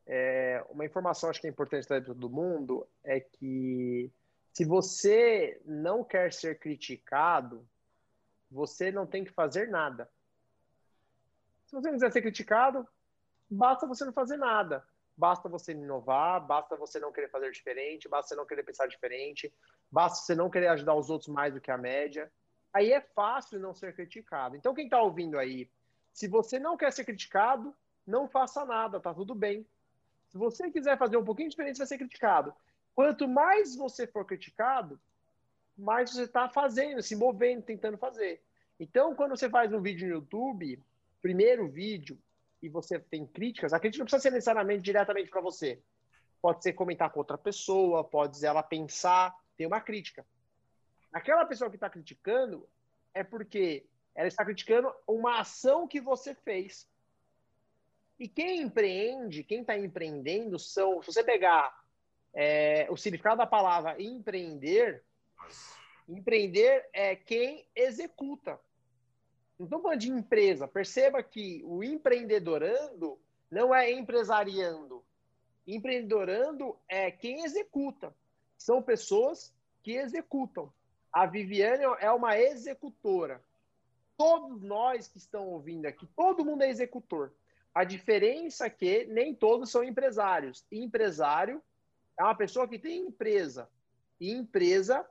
[0.09, 4.11] é, uma informação acho que é importante para todo mundo é que
[4.55, 7.69] se você não quer ser criticado,
[8.51, 10.11] você não tem que fazer nada.
[11.67, 12.89] Se você não quiser ser criticado,
[13.51, 14.83] basta você não fazer nada.
[15.15, 19.53] Basta você inovar, basta você não querer fazer diferente, basta você não querer pensar diferente,
[19.91, 22.33] basta você não querer ajudar os outros mais do que a média.
[22.73, 24.57] Aí é fácil não ser criticado.
[24.57, 25.71] Então, quem está ouvindo aí,
[26.13, 27.75] se você não quer ser criticado,
[28.07, 29.67] não faça nada, tá tudo bem.
[30.31, 32.55] Se você quiser fazer um pouquinho diferente, vai ser criticado.
[32.95, 35.01] Quanto mais você for criticado,
[35.77, 38.43] mais você está fazendo, se movendo, tentando fazer.
[38.79, 40.83] Então, quando você faz um vídeo no YouTube,
[41.23, 42.19] primeiro vídeo,
[42.63, 45.81] e você tem críticas, a crítica não precisa ser necessariamente diretamente para você.
[46.43, 50.27] Pode ser comentar com outra pessoa, pode ser ela pensar, tem uma crítica.
[51.13, 52.69] Aquela pessoa que está criticando
[53.15, 56.89] é porque ela está criticando uma ação que você fez.
[58.19, 61.01] E quem empreende, quem está empreendendo, são.
[61.03, 61.85] Se você pegar
[62.35, 65.05] é, o significado da palavra empreender,
[66.09, 68.59] empreender é quem executa.
[69.61, 73.19] Então, falando de empresa, perceba que o empreendedorando
[73.51, 75.05] não é empresariando.
[75.67, 78.15] Empreendedorando é quem executa.
[78.57, 80.73] São pessoas que executam.
[81.13, 83.43] A Viviane é uma executora.
[84.17, 87.33] Todos nós que estão ouvindo aqui, todo mundo é executor.
[87.79, 90.67] A diferença é que nem todos são empresários.
[90.69, 91.63] Empresário
[92.19, 93.71] é uma pessoa que tem empresa.
[94.19, 95.09] E empresa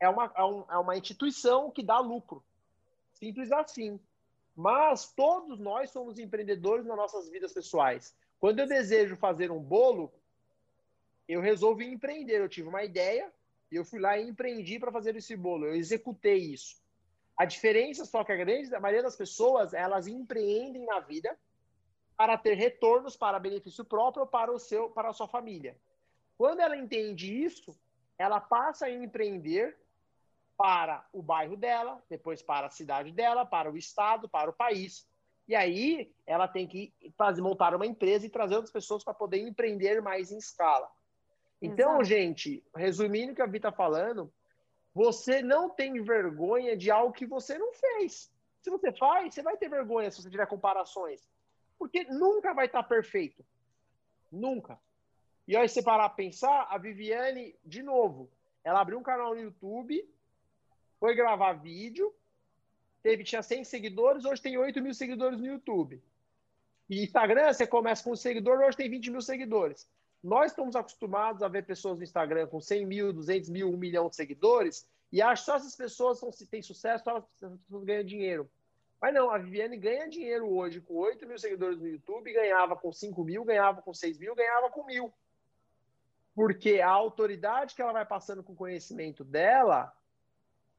[0.00, 2.42] é uma, é, um, é uma instituição que dá lucro.
[3.12, 4.00] Simples assim.
[4.56, 8.16] Mas todos nós somos empreendedores nas nossas vidas pessoais.
[8.40, 10.12] Quando eu desejo fazer um bolo,
[11.28, 12.40] eu resolvi empreender.
[12.40, 13.32] Eu tive uma ideia
[13.70, 15.66] e eu fui lá e empreendi para fazer esse bolo.
[15.66, 16.82] Eu executei isso.
[17.36, 21.38] A diferença só que a grande a maioria das pessoas, elas empreendem na vida
[22.18, 25.76] para ter retornos para benefício próprio ou para, o seu, para a sua família.
[26.36, 27.78] Quando ela entende isso,
[28.18, 29.78] ela passa a empreender
[30.56, 35.08] para o bairro dela, depois para a cidade dela, para o estado, para o país.
[35.46, 39.38] E aí ela tem que fazer, montar uma empresa e trazer outras pessoas para poder
[39.38, 40.90] empreender mais em escala.
[41.62, 42.04] Então, Exato.
[42.04, 44.32] gente, resumindo o que a Vi está falando,
[44.92, 48.28] você não tem vergonha de algo que você não fez.
[48.60, 51.28] Se você faz, você vai ter vergonha se você tiver comparações.
[51.78, 53.44] Porque nunca vai estar perfeito.
[54.30, 54.78] Nunca.
[55.46, 58.30] E aí, você parar a pensar, a Viviane, de novo,
[58.62, 60.06] ela abriu um canal no YouTube,
[61.00, 62.14] foi gravar vídeo,
[63.02, 66.02] teve, tinha 100 seguidores, hoje tem 8 mil seguidores no YouTube.
[66.90, 69.88] E Instagram, você começa com um seguidor, hoje tem 20 mil seguidores.
[70.22, 74.08] Nós estamos acostumados a ver pessoas no Instagram com 100 mil, 200 mil, 1 milhão
[74.08, 77.84] de seguidores, e acho que só essas pessoas são, se têm sucesso, só essas pessoas
[77.84, 78.50] ganham dinheiro.
[79.00, 82.92] Mas não, a Viviane ganha dinheiro hoje com 8 mil seguidores no YouTube, ganhava com
[82.92, 85.12] 5 mil, ganhava com 6 mil, ganhava com mil.
[86.34, 89.92] Porque a autoridade que ela vai passando com o conhecimento dela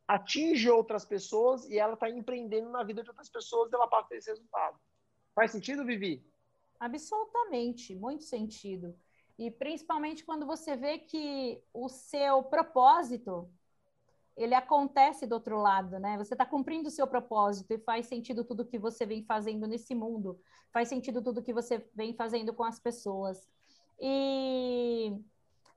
[0.07, 4.15] atinge outras pessoas e ela está empreendendo na vida de outras pessoas e ela passa
[4.15, 4.79] esse resultado.
[5.35, 6.25] Faz sentido, Vivi?
[6.79, 8.97] Absolutamente, muito sentido.
[9.37, 13.49] E principalmente quando você vê que o seu propósito
[14.39, 16.17] ele acontece do outro lado, né?
[16.17, 19.93] Você está cumprindo o seu propósito e faz sentido tudo que você vem fazendo nesse
[19.93, 20.39] mundo,
[20.71, 23.45] faz sentido tudo que você vem fazendo com as pessoas.
[23.99, 25.13] E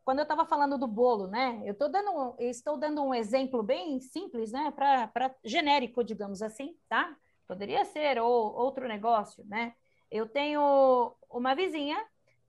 [0.05, 1.61] quando eu estava falando do bolo, né?
[1.65, 4.71] Eu dando, estou dando um exemplo bem simples, né?
[4.71, 7.17] Para genérico, digamos assim, tá?
[7.49, 9.75] Poderia ser ou, outro negócio, né?
[10.09, 12.01] Eu tenho uma vizinha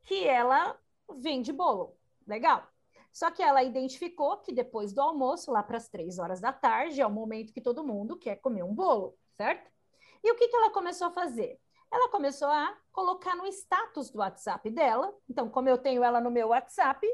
[0.04, 0.78] que ela
[1.17, 1.97] vende bolo,
[2.28, 2.67] legal.
[3.13, 6.99] Só que ela identificou que depois do almoço, lá para as três horas da tarde,
[6.99, 9.71] é o momento que todo mundo quer comer um bolo, certo?
[10.23, 11.60] E o que, que ela começou a fazer?
[11.93, 15.13] ela começou a colocar no status do WhatsApp dela.
[15.30, 17.08] Então, como eu tenho ela no meu WhatsApp,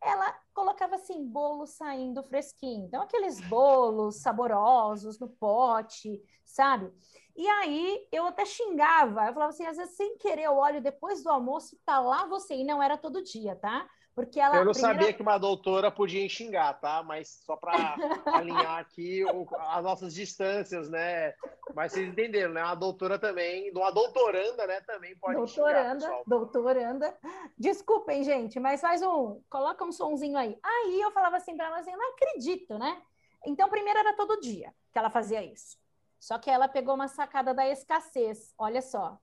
[0.00, 2.86] ela colocava assim, bolo saindo fresquinho.
[2.86, 6.92] Então, aqueles bolos saborosos no pote, sabe?
[7.36, 11.22] E aí eu até xingava, eu falava assim, às vezes sem querer eu olho depois
[11.22, 13.88] do almoço, tá lá você, e não era todo dia, tá?
[14.20, 14.56] Porque ela.
[14.56, 14.98] Eu não primeira...
[14.98, 17.02] sabia que uma doutora podia xingar, tá?
[17.02, 17.72] Mas só para
[18.26, 21.32] alinhar aqui o, as nossas distâncias, né?
[21.74, 22.62] Mas vocês entenderam, né?
[22.62, 24.82] Uma doutora também, uma doutoranda, né?
[24.82, 26.22] Também pode doutoranda, xingar.
[26.26, 27.18] Doutoranda,
[27.58, 29.40] Desculpem, gente, mas faz um.
[29.48, 30.58] Coloca um sonzinho aí.
[30.62, 33.00] Aí eu falava assim para ela assim: não acredito, né?
[33.46, 35.78] Então, primeiro era todo dia que ela fazia isso.
[36.18, 38.52] Só que ela pegou uma sacada da escassez.
[38.58, 39.18] Olha só,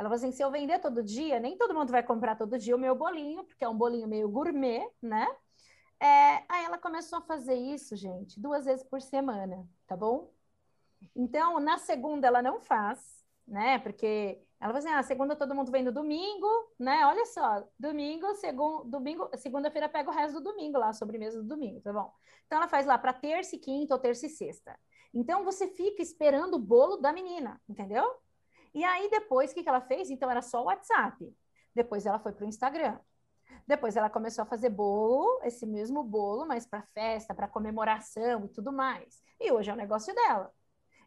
[0.00, 2.74] ela falou assim: se eu vender todo dia, nem todo mundo vai comprar todo dia
[2.74, 5.26] o meu bolinho, porque é um bolinho meio gourmet, né?
[6.00, 10.32] É, aí ela começou a fazer isso, gente, duas vezes por semana, tá bom?
[11.14, 12.98] Então, na segunda ela não faz,
[13.46, 13.78] né?
[13.80, 17.04] Porque ela falou assim: ah, segunda todo mundo vem no domingo, né?
[17.04, 21.48] Olha só, domingo, segundo, domingo, segunda-feira pega o resto do domingo lá, a sobremesa do
[21.48, 22.10] domingo, tá bom?
[22.46, 24.74] Então ela faz lá para terça e quinta ou terça e sexta.
[25.12, 28.10] Então você fica esperando o bolo da menina, entendeu?
[28.74, 30.10] E aí, depois, o que, que ela fez?
[30.10, 31.36] Então, era só o WhatsApp.
[31.74, 32.98] Depois, ela foi para o Instagram.
[33.66, 38.48] Depois, ela começou a fazer bolo, esse mesmo bolo, mas para festa, para comemoração e
[38.48, 39.22] tudo mais.
[39.40, 40.52] E hoje é o negócio dela.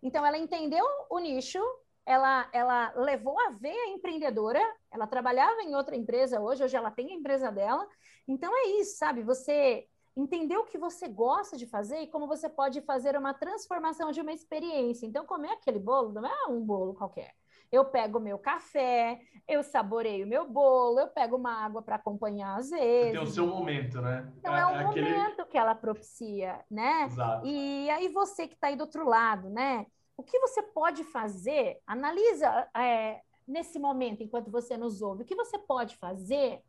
[0.02, 1.60] Então, ela entendeu o nicho,
[2.06, 6.92] ela, ela levou a ver a empreendedora, ela trabalhava em outra empresa hoje, hoje ela
[6.92, 7.88] tem a empresa dela.
[8.28, 9.24] Então, é isso, sabe?
[9.24, 14.12] Você entender o que você gosta de fazer e como você pode fazer uma transformação
[14.12, 15.06] de uma experiência.
[15.06, 17.34] Então, comer aquele bolo não é um bolo qualquer.
[17.74, 22.70] Eu pego meu café, eu saboreio meu bolo, eu pego uma água para acompanhar às
[22.70, 23.14] vezes.
[23.14, 24.32] Tem o seu momento, né?
[24.38, 25.10] Então é, é um é aquele...
[25.10, 27.06] momento que ela propicia, né?
[27.06, 27.48] Exato.
[27.48, 29.88] E aí você que está aí do outro lado, né?
[30.16, 31.80] O que você pode fazer?
[31.88, 36.62] Analisa é, nesse momento, enquanto você nos ouve, o que você pode fazer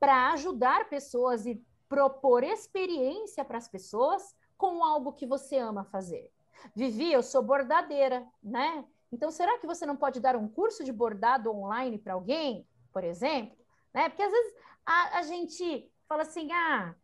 [0.00, 6.32] para ajudar pessoas e propor experiência para as pessoas com algo que você ama fazer.
[6.74, 8.84] Vivi, eu sou bordadeira, né?
[9.12, 13.04] Então, será que você não pode dar um curso de bordado online para alguém, por
[13.04, 13.56] exemplo?
[13.92, 14.08] Né?
[14.08, 14.54] Porque às vezes
[14.86, 16.94] a, a gente fala assim, ah,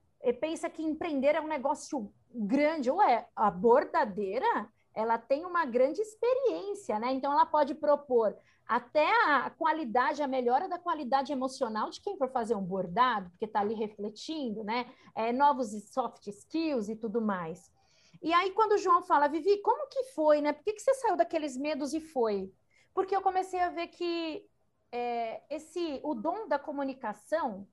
[0.41, 6.01] pensa que empreender é um negócio grande, ou é a bordadeira, ela tem uma grande
[6.01, 7.13] experiência, né?
[7.13, 12.29] Então ela pode propor até a qualidade, a melhora da qualidade emocional de quem for
[12.31, 14.87] fazer um bordado, porque está ali refletindo, né?
[15.15, 17.73] É, novos soft skills e tudo mais.
[18.21, 20.53] E aí, quando o João fala, Vivi, como que foi, né?
[20.53, 22.53] Por que, que você saiu daqueles medos e foi?
[22.93, 24.45] Porque eu comecei a ver que
[24.91, 27.67] é, esse o dom da comunicação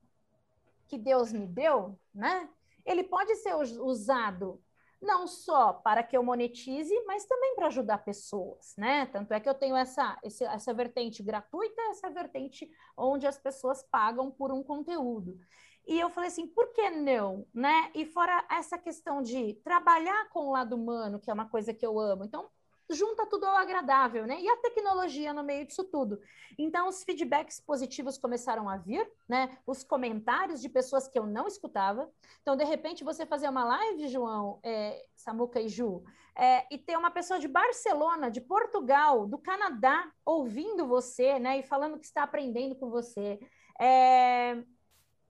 [0.86, 2.48] que Deus me deu, né?
[2.84, 4.62] Ele pode ser usado
[5.00, 9.06] não só para que eu monetize, mas também para ajudar pessoas, né?
[9.06, 14.30] Tanto é que eu tenho essa, essa vertente gratuita, essa vertente onde as pessoas pagam
[14.30, 15.38] por um conteúdo.
[15.86, 17.90] E eu falei assim, por que não, né?
[17.94, 21.86] E fora essa questão de trabalhar com o lado humano, que é uma coisa que
[21.86, 22.24] eu amo.
[22.24, 22.50] Então,
[22.90, 24.40] junta tudo ao agradável, né?
[24.40, 26.20] E a tecnologia no meio disso tudo.
[26.58, 29.58] Então, os feedbacks positivos começaram a vir, né?
[29.66, 32.10] Os comentários de pessoas que eu não escutava.
[32.42, 36.96] Então, de repente, você fazer uma live, João, é, Samuca e Ju, é, e ter
[36.96, 41.58] uma pessoa de Barcelona, de Portugal, do Canadá, ouvindo você, né?
[41.58, 43.38] E falando que está aprendendo com você.
[43.80, 44.62] É,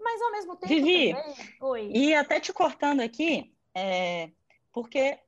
[0.07, 0.73] mas ao mesmo tempo.
[0.73, 1.14] Vivi,
[1.61, 1.90] Oi.
[1.92, 4.31] e até te cortando aqui, é,
[4.73, 5.19] porque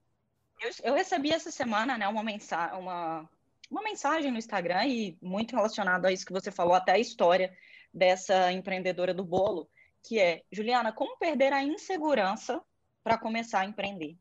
[0.61, 3.29] eu, eu, recebi essa semana né, uma, mensa uma,
[3.69, 7.53] uma mensagem no Instagram, e muito relacionado a isso que você falou, até a história
[7.93, 9.69] dessa empreendedora do bolo,
[10.07, 12.63] que é, Juliana, como perder a insegurança
[13.03, 14.17] para começar a empreender?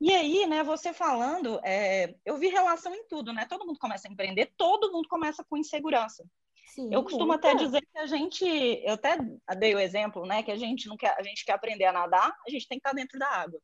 [0.00, 3.46] E aí, né, você falando, é, eu vi relação em tudo, né?
[3.46, 6.28] Todo mundo começa a empreender, todo mundo começa com insegurança.
[6.66, 9.16] Sim, eu costumo até dizer que a gente, eu até
[9.56, 12.34] dei o exemplo, né, que a gente não quer, a gente quer aprender a nadar,
[12.46, 13.60] a gente tem que estar dentro da água.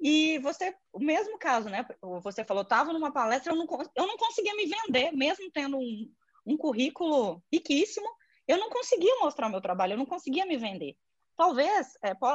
[0.00, 1.86] E você, o mesmo caso, né?
[2.22, 3.66] Você falou, estava numa palestra, eu não,
[3.96, 6.12] eu não conseguia me vender, mesmo tendo um,
[6.44, 8.06] um currículo riquíssimo,
[8.46, 10.96] eu não conseguia mostrar o meu trabalho, eu não conseguia me vender.
[11.36, 12.26] Talvez, é, po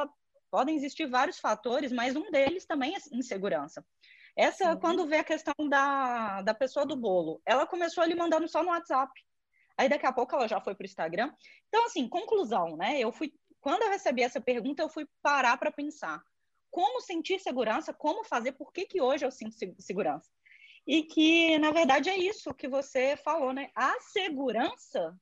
[0.50, 3.86] podem existir vários fatores, mas um deles também é insegurança.
[4.36, 4.80] Essa, Sim.
[4.80, 8.70] quando vê a questão da, da pessoa do bolo, ela começou ali mandando só no
[8.70, 9.12] WhatsApp.
[9.80, 11.32] Aí daqui a pouco ela já foi para o Instagram.
[11.68, 13.00] Então, assim, conclusão, né?
[13.00, 16.22] Eu fui, quando eu recebi essa pergunta, eu fui parar para pensar
[16.70, 20.30] como sentir segurança, como fazer, por que, que hoje eu sinto segurança.
[20.86, 23.70] E que, na verdade, é isso que você falou, né?
[23.74, 25.18] A segurança,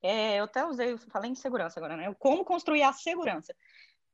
[0.00, 2.14] é, eu até usei, falei em segurança agora, né?
[2.20, 3.52] Como construir a segurança.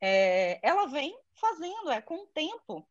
[0.01, 2.89] É, ela vem fazendo, é com o tempo,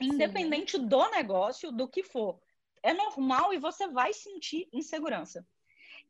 [0.00, 0.86] independente Sim.
[0.86, 2.40] do negócio, do que for
[2.82, 5.46] é normal e você vai sentir insegurança.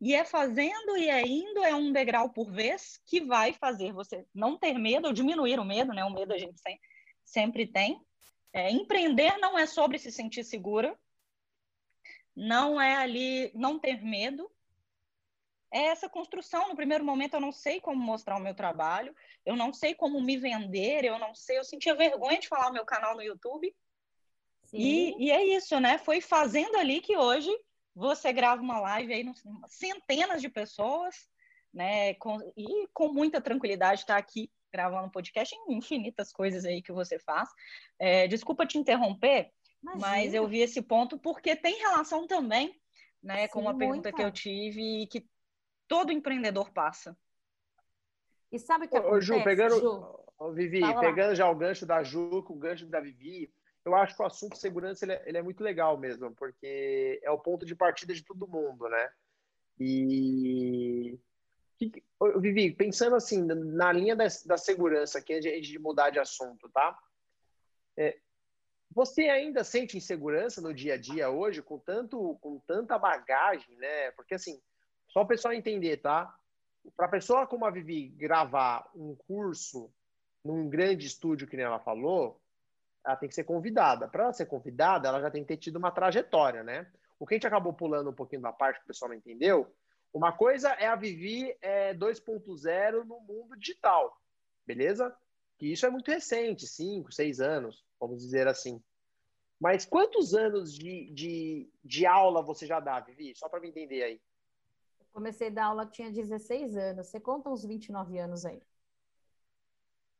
[0.05, 4.27] E é fazendo e é indo, é um degrau por vez, que vai fazer você
[4.35, 6.05] não ter medo ou diminuir o medo, né?
[6.05, 6.61] O medo a gente
[7.25, 8.05] sempre tem.
[8.53, 10.99] É, empreender não é sobre se sentir segura,
[12.35, 14.51] não é ali não ter medo,
[15.71, 16.69] é essa construção.
[16.69, 19.15] No primeiro momento, eu não sei como mostrar o meu trabalho,
[19.47, 21.59] eu não sei como me vender, eu não sei.
[21.59, 23.73] Eu sentia vergonha de falar o meu canal no YouTube.
[24.73, 25.97] E, e, é isso, né?
[25.97, 27.57] Foi fazendo ali que hoje
[27.95, 29.25] você grava uma live aí,
[29.69, 31.29] centenas de pessoas,
[31.73, 32.15] né?
[32.15, 37.19] Com, e com muita tranquilidade está aqui gravando podcast em infinitas coisas aí que você
[37.19, 37.49] faz.
[37.99, 39.51] É, desculpa te interromper,
[39.83, 40.07] Imagina.
[40.07, 42.81] mas eu vi esse ponto porque tem relação também,
[43.23, 44.13] né, Sim, com uma pergunta muita.
[44.13, 45.29] que eu tive e que
[45.87, 47.17] todo empreendedor passa.
[48.51, 50.53] E sabe o que acontece, Ô, Ju, pegando, Ju?
[50.55, 53.53] Vivi, pegando já o gancho da Ju com o gancho da Vivi,
[53.85, 57.31] eu acho que o assunto segurança ele é, ele é, muito legal mesmo, porque é
[57.31, 59.11] o ponto de partida de todo mundo, né?
[59.79, 61.19] E
[62.39, 66.97] Vivi, pensando assim na linha da, da segurança, aqui a gente mudar de assunto, tá?
[67.97, 68.17] É,
[68.95, 74.11] você ainda sente insegurança no dia a dia hoje, com tanto, com tanta bagagem, né?
[74.13, 74.61] Porque assim,
[75.09, 76.33] só o pessoal entender, tá?
[76.97, 79.93] Para pessoa como a Vivi gravar um curso
[80.45, 82.42] num grande estúdio, que ela falou,
[83.05, 84.09] ela tem que ser convidada.
[84.09, 86.91] Para ela ser convidada, ela já tem que ter tido uma trajetória, né?
[87.19, 89.73] O que a gente acabou pulando um pouquinho da parte que o pessoal não entendeu,
[90.13, 94.15] uma coisa é a Vivi é, 2.0 no mundo digital,
[94.67, 95.15] beleza?
[95.57, 98.83] Que isso é muito recente, 5, 6 anos, vamos dizer assim.
[99.59, 103.33] Mas quantos anos de, de, de aula você já dá, Vivi?
[103.37, 104.21] Só para me entender aí.
[105.13, 107.07] Comecei a dar aula, tinha 16 anos.
[107.07, 108.61] Você conta uns 29 anos aí.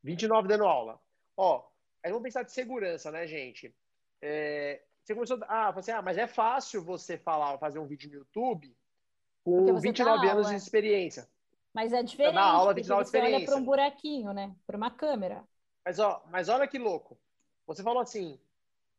[0.01, 0.99] 29 dando aula.
[1.35, 1.67] Ó,
[2.03, 3.73] aí vamos pensar de segurança, né, gente?
[4.21, 5.39] É, você começou.
[5.47, 8.75] Ah, você, ah, mas é fácil você falar, fazer um vídeo no YouTube
[9.43, 11.27] com 29 anos de experiência.
[11.73, 12.35] Mas é diferente.
[12.35, 14.55] Na aula, 29 você olha para um buraquinho, né?
[14.67, 15.43] Para uma câmera.
[15.85, 17.17] Mas, ó, mas olha que louco.
[17.65, 18.39] Você falou assim: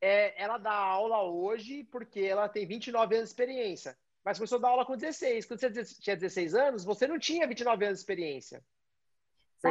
[0.00, 4.60] é, ela dá aula hoje porque ela tem 29 anos de experiência mas começou a
[4.62, 5.44] dar aula com 16.
[5.44, 8.64] Quando você tinha 16 anos, você não tinha 29 anos de experiência.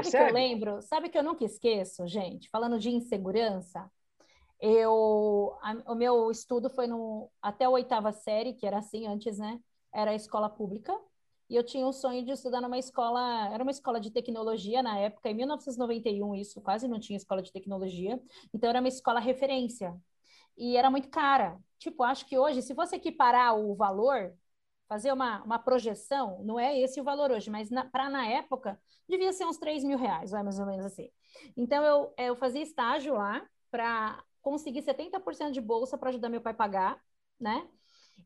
[0.01, 0.81] Sabe que eu lembro?
[0.81, 2.49] Sabe que eu nunca esqueço, gente?
[2.49, 3.89] Falando de insegurança,
[4.59, 9.37] eu a, o meu estudo foi no até a oitava série, que era assim antes,
[9.37, 9.59] né?
[9.93, 10.97] Era a escola pública.
[11.49, 14.97] E eu tinha o sonho de estudar numa escola, era uma escola de tecnologia na
[14.97, 18.19] época, em 1991 isso, quase não tinha escola de tecnologia.
[18.53, 19.95] Então era uma escola referência.
[20.57, 21.59] E era muito cara.
[21.77, 24.33] Tipo, acho que hoje, se você equiparar o valor,
[24.93, 28.79] fazer uma, uma projeção, não é esse o valor hoje, mas para na época
[29.09, 31.09] devia ser uns 3 mil reais, vai mais ou menos assim.
[31.57, 36.53] Então eu, eu fazia estágio lá para conseguir 70% de bolsa para ajudar meu pai
[36.53, 37.01] a pagar,
[37.39, 37.67] né?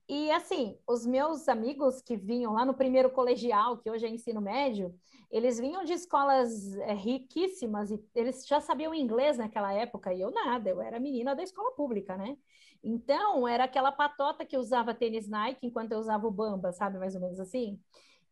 [0.10, 4.42] E assim, os meus amigos que vinham lá no primeiro colegial, que hoje é ensino
[4.42, 4.94] médio,
[5.32, 10.32] eles vinham de escolas é, riquíssimas e eles já sabiam inglês naquela época e eu
[10.32, 12.38] nada, eu era menina da escola pública, né?
[12.84, 16.98] Então, era aquela patota que usava tênis Nike enquanto eu usava o Bamba, sabe?
[16.98, 17.80] Mais ou menos assim.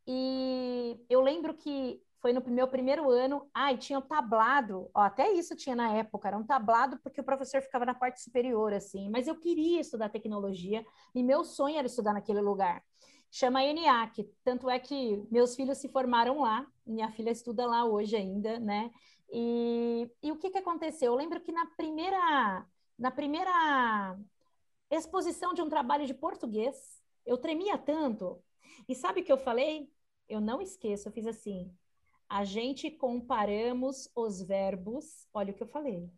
[0.07, 5.31] E eu lembro que foi no meu primeiro ano, ai, tinha um tablado, ó, até
[5.31, 9.09] isso tinha na época, era um tablado porque o professor ficava na parte superior, assim,
[9.11, 10.83] mas eu queria estudar tecnologia
[11.13, 12.83] e meu sonho era estudar naquele lugar.
[13.29, 18.15] Chama ENIAC, tanto é que meus filhos se formaram lá, minha filha estuda lá hoje
[18.15, 18.89] ainda, né?
[19.31, 21.11] E, e o que que aconteceu?
[21.11, 22.65] Eu lembro que na primeira,
[22.97, 24.17] na primeira
[24.89, 27.01] exposição de um trabalho de português.
[27.25, 28.41] Eu tremia tanto.
[28.87, 29.89] E sabe o que eu falei?
[30.27, 31.71] Eu não esqueço, eu fiz assim.
[32.27, 36.09] A gente comparamos os verbos, olha o que eu falei.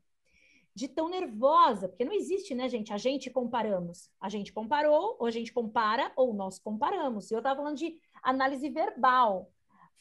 [0.73, 2.93] De tão nervosa, porque não existe, né, gente?
[2.93, 4.09] A gente comparamos.
[4.19, 7.31] A gente comparou, ou a gente compara, ou nós comparamos.
[7.31, 9.51] Eu estava falando de análise verbal.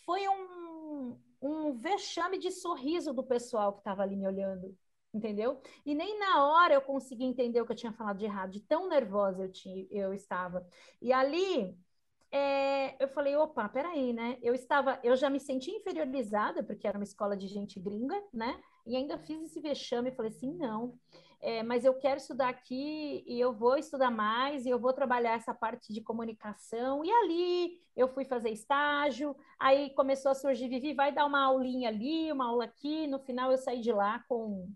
[0.04, 4.76] Foi um, um vexame de sorriso do pessoal que estava ali me olhando
[5.16, 5.60] entendeu?
[5.84, 8.60] E nem na hora eu consegui entender o que eu tinha falado de errado, de
[8.60, 10.66] tão nervosa eu, tinha, eu estava.
[11.00, 11.76] E ali
[12.30, 14.38] é, eu falei, opa, peraí, né?
[14.42, 18.60] Eu estava, eu já me senti inferiorizada, porque era uma escola de gente gringa, né?
[18.86, 20.98] E ainda fiz esse vexame e falei assim, não,
[21.40, 25.34] é, mas eu quero estudar aqui e eu vou estudar mais e eu vou trabalhar
[25.34, 27.04] essa parte de comunicação.
[27.04, 31.88] E ali eu fui fazer estágio, aí começou a surgir, Vivi, vai dar uma aulinha
[31.88, 33.06] ali, uma aula aqui.
[33.06, 34.68] No final eu saí de lá com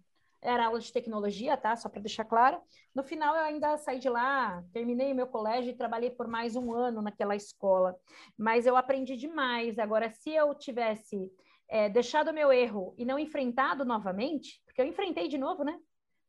[0.43, 1.77] era aula de tecnologia, tá?
[1.77, 2.61] Só para deixar claro.
[2.95, 6.73] No final, eu ainda saí de lá, terminei meu colégio e trabalhei por mais um
[6.73, 7.97] ano naquela escola.
[8.39, 9.79] Mas eu aprendi demais.
[9.79, 11.31] Agora, se eu tivesse
[11.69, 15.79] é, deixado meu erro e não enfrentado novamente, porque eu enfrentei de novo, né?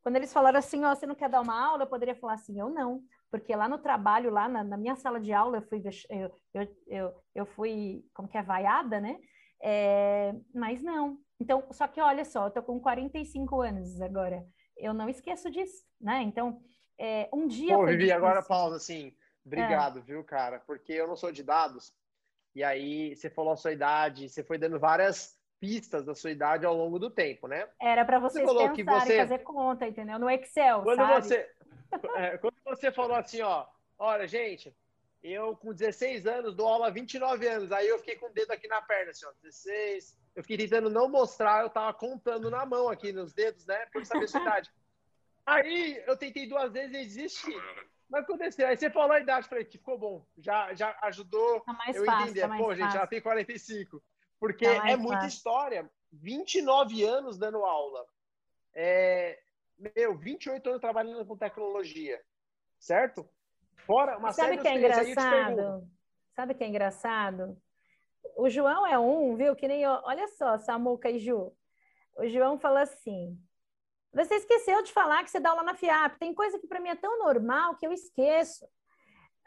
[0.02, 2.34] Quando eles falaram assim, ó, oh, você não quer dar uma aula, eu poderia falar
[2.34, 5.62] assim, eu não, porque lá no trabalho, lá na, na minha sala de aula, eu
[5.62, 9.18] fui, eu, eu, eu, eu fui, como que é, vaiada, né?
[9.62, 11.18] É, mas não.
[11.42, 15.84] Então, só que olha só, eu tô com 45 anos agora, eu não esqueço disso,
[16.00, 16.22] né?
[16.22, 16.62] Então,
[16.96, 17.76] é, um dia.
[17.76, 19.12] Pô, Vivi, agora pausa, assim.
[19.44, 20.02] Obrigado, é.
[20.02, 20.60] viu, cara?
[20.60, 21.92] Porque eu não sou de dados.
[22.54, 26.64] E aí você falou a sua idade, você foi dando várias pistas da sua idade
[26.64, 27.68] ao longo do tempo, né?
[27.80, 29.16] Era para vocês você pensarem, que você...
[29.16, 30.20] fazer conta, entendeu?
[30.20, 31.26] No Excel, quando sabe?
[31.26, 31.50] Você,
[32.14, 33.66] é, quando você falou assim, ó,
[33.98, 34.72] olha, gente,
[35.24, 38.52] eu com 16 anos dou aula há 29 anos, aí eu fiquei com o dedo
[38.52, 40.21] aqui na perna, assim, ó, 16...
[40.34, 43.86] Eu fiquei tentando não mostrar, eu tava contando na mão aqui, nos dedos, né?
[43.92, 44.72] Por saber a sua idade.
[45.44, 47.52] Aí eu tentei duas vezes e desisti.
[48.08, 48.66] Mas aconteceu.
[48.66, 50.26] Aí você falou a idade, falei que ficou bom.
[50.38, 52.40] Já, já ajudou tá mais eu fácil, entender.
[52.42, 52.76] Tá Pô, fácil.
[52.76, 54.02] gente, já tem 45.
[54.38, 55.28] Porque tá é muita fácil.
[55.28, 55.90] história.
[56.12, 58.04] 29 anos dando aula.
[58.74, 59.40] É,
[59.96, 62.20] meu, 28 anos trabalhando com tecnologia.
[62.78, 63.28] Certo?
[63.86, 65.88] Fora uma Sabe que é engraçado?
[66.34, 67.56] Sabe que é engraçado?
[68.36, 69.54] O João é um, viu?
[69.54, 69.86] Que nem.
[69.86, 71.52] Olha só, Samuca e Ju.
[72.16, 73.38] O João falou assim:
[74.12, 76.18] você esqueceu de falar que você dá aula na FIAP.
[76.18, 78.66] Tem coisa que para mim é tão normal que eu esqueço.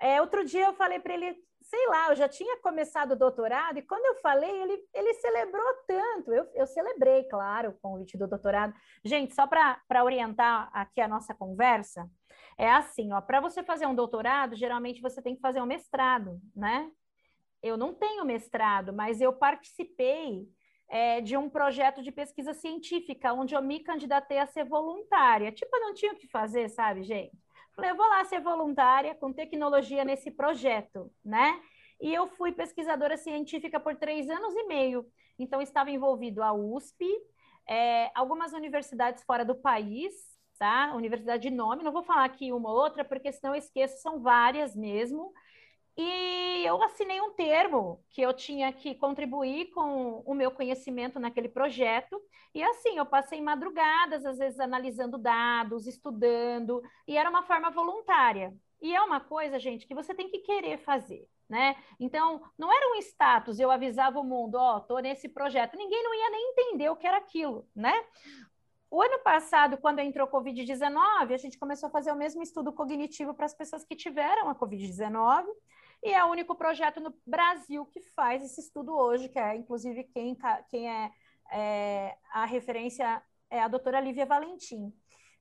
[0.01, 3.77] É, outro dia eu falei para ele, sei lá, eu já tinha começado o doutorado
[3.77, 6.33] e quando eu falei, ele, ele celebrou tanto.
[6.33, 8.73] Eu, eu celebrei, claro, o convite do doutorado.
[9.03, 12.09] Gente, só para orientar aqui a nossa conversa,
[12.57, 16.41] é assim, ó, para você fazer um doutorado, geralmente você tem que fazer um mestrado,
[16.55, 16.91] né?
[17.65, 20.47] Eu não tenho mestrado, mas eu participei
[20.87, 25.51] é, de um projeto de pesquisa científica, onde eu me candidatei a ser voluntária.
[25.51, 27.35] Tipo, eu não tinha o que fazer, sabe, gente?
[27.75, 31.59] Falei, eu vou lá ser voluntária com tecnologia nesse projeto, né?
[31.99, 35.03] E eu fui pesquisadora científica por três anos e meio.
[35.39, 37.03] Então, estava envolvido a USP,
[37.67, 40.13] é, algumas universidades fora do país,
[40.59, 40.93] tá?
[40.93, 44.21] Universidade de nome, não vou falar aqui uma ou outra, porque senão eu esqueço, são
[44.21, 45.33] várias mesmo.
[45.97, 51.47] E eu assinei um termo que eu tinha que contribuir com o meu conhecimento naquele
[51.47, 52.21] projeto.
[52.53, 58.53] E assim, eu passei madrugadas, às vezes analisando dados, estudando, e era uma forma voluntária.
[58.81, 61.77] E é uma coisa, gente, que você tem que querer fazer, né?
[61.97, 65.77] Então, não era um status, eu avisava o mundo, ó, oh, tô nesse projeto.
[65.77, 67.93] Ninguém não ia nem entender o que era aquilo, né?
[68.91, 73.33] O ano passado, quando entrou Covid-19, a gente começou a fazer o mesmo estudo cognitivo
[73.33, 75.45] para as pessoas que tiveram a Covid-19
[76.05, 80.03] e é o único projeto no Brasil que faz esse estudo hoje, que é, inclusive,
[80.03, 80.37] quem,
[80.69, 81.11] quem é,
[81.51, 84.93] é a referência é a doutora Lívia Valentim.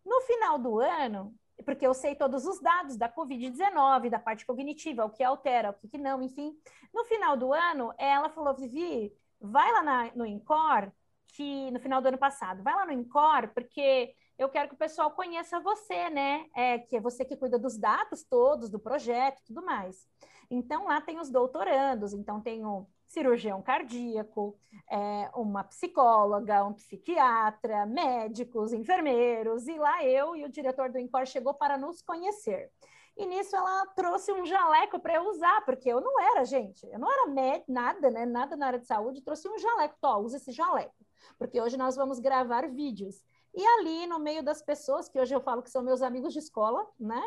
[0.02, 1.34] No final do ano,
[1.66, 5.88] porque eu sei todos os dados da Covid-19, da parte cognitiva, o que altera, o
[5.88, 6.56] que não, enfim.
[6.94, 10.90] No final do ano, ela falou, Vivi, vai lá na, no INCOR,
[11.28, 14.78] que no final do ano passado, vai lá no INCOR, porque eu quero que o
[14.78, 16.46] pessoal conheça você, né?
[16.56, 20.08] É, que é você que cuida dos dados todos, do projeto tudo mais.
[20.50, 24.58] Então, lá tem os doutorandos, então tem um cirurgião cardíaco,
[24.90, 31.26] é, uma psicóloga, um psiquiatra, médicos, enfermeiros, e lá eu e o diretor do INCOR
[31.26, 32.70] chegou para nos conhecer.
[33.16, 36.98] E nisso ela trouxe um jaleco para eu usar, porque eu não era, gente, eu
[36.98, 38.26] não era médico, nada, né?
[38.26, 40.94] Nada na área de saúde, trouxe um jaleco, Tó, usa esse jaleco,
[41.38, 43.22] porque hoje nós vamos gravar vídeos.
[43.54, 46.40] E ali, no meio das pessoas, que hoje eu falo que são meus amigos de
[46.40, 47.22] escola, né?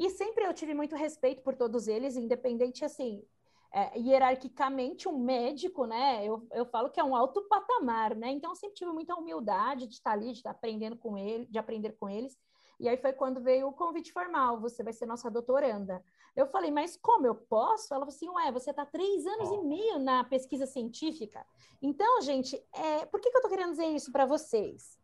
[0.00, 3.22] E sempre eu tive muito respeito por todos eles, independente, assim,
[3.70, 6.24] é, hierarquicamente, um médico, né?
[6.24, 8.30] Eu, eu falo que é um alto patamar, né?
[8.30, 11.58] Então, eu sempre tive muita humildade de estar ali, de estar aprendendo com ele, de
[11.58, 12.34] aprender com eles.
[12.80, 16.02] E aí foi quando veio o convite formal, você vai ser nossa doutoranda.
[16.34, 17.92] Eu falei, mas como eu posso?
[17.92, 21.46] Ela falou assim, ué, você está três anos e meio na pesquisa científica.
[21.82, 24.98] Então, gente, é, por que, que eu estou querendo dizer isso para vocês?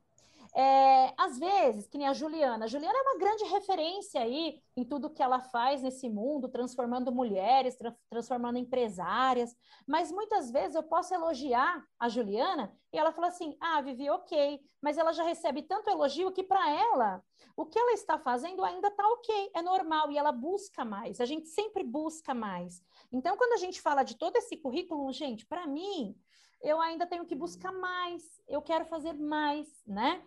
[0.59, 2.65] É, às vezes, que nem a Juliana.
[2.65, 7.13] A Juliana é uma grande referência aí em tudo que ela faz nesse mundo, transformando
[7.13, 9.55] mulheres, tra transformando empresárias.
[9.87, 14.59] Mas muitas vezes eu posso elogiar a Juliana e ela fala assim: ah, Vivi, ok.
[14.81, 17.23] Mas ela já recebe tanto elogio que para ela
[17.55, 21.21] o que ela está fazendo ainda está ok, é normal e ela busca mais.
[21.21, 22.83] A gente sempre busca mais.
[23.13, 26.17] Então, quando a gente fala de todo esse currículo, gente, para mim,
[26.63, 30.23] eu ainda tenho que buscar mais, eu quero fazer mais, né?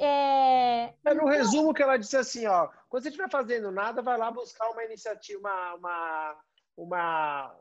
[0.00, 0.94] É...
[1.04, 4.30] é no resumo que ela disse assim, ó, quando você estiver fazendo nada, vai lá
[4.30, 6.36] buscar uma iniciativa, uma, uma,
[6.76, 7.56] uma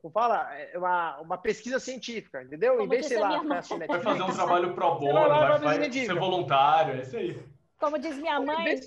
[0.00, 2.72] como fala, é, uma, uma pesquisa científica, entendeu?
[2.72, 6.94] Como em vez, sei lá, vai fazer um trabalho pro bono, vai, vai ser voluntário,
[6.94, 7.42] é isso aí.
[7.78, 8.80] Como diz minha mãe,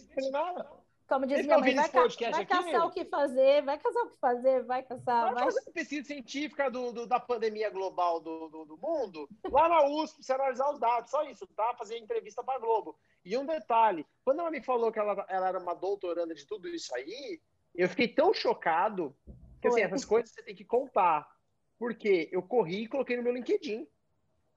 [1.07, 2.01] como diz minha mãe, vai, ca
[2.31, 5.33] vai caçar o que fazer, vai caçar o que fazer, vai caçar.
[5.33, 9.85] Vai, fazer pesquisa científica do, do, da pandemia global do, do, do, mundo, lá na
[9.85, 11.75] USP, você analisar os dados, só isso, tá?
[11.77, 12.97] Fazer entrevista para Globo.
[13.23, 16.67] E um detalhe, quando ela me falou que ela, ela era uma doutoranda de tudo
[16.67, 17.39] isso aí,
[17.75, 19.15] Eu fiquei tão chocado
[19.61, 21.27] que assim, essas coisas você tem que contar.
[21.77, 23.85] Porque eu corri e coloquei no meu LinkedIn.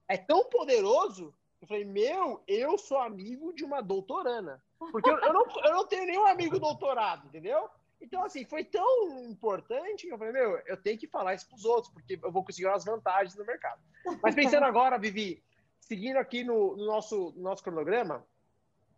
[0.07, 4.63] É tão poderoso eu falei, meu, eu sou amigo de uma doutorana.
[4.91, 7.69] Porque eu, eu, não, eu não tenho nenhum amigo doutorado, entendeu?
[8.01, 11.57] Então, assim, foi tão importante que eu falei, meu, eu tenho que falar isso para
[11.57, 13.81] os outros, porque eu vou conseguir umas vantagens no mercado.
[14.23, 15.43] Mas pensando agora, Vivi,
[15.81, 18.25] seguindo aqui no, no nosso, no nosso cronograma,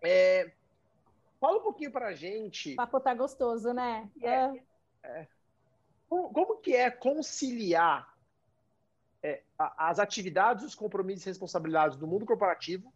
[0.04, 0.52] é,
[1.40, 2.74] fala um pouquinho para a gente.
[2.74, 4.08] O papo tá gostoso, né?
[4.22, 4.62] É,
[5.04, 5.28] é,
[6.08, 8.16] como, como, que é conciliar
[9.24, 12.94] é, as atividades, os compromissos e responsabilidades do mundo corporativo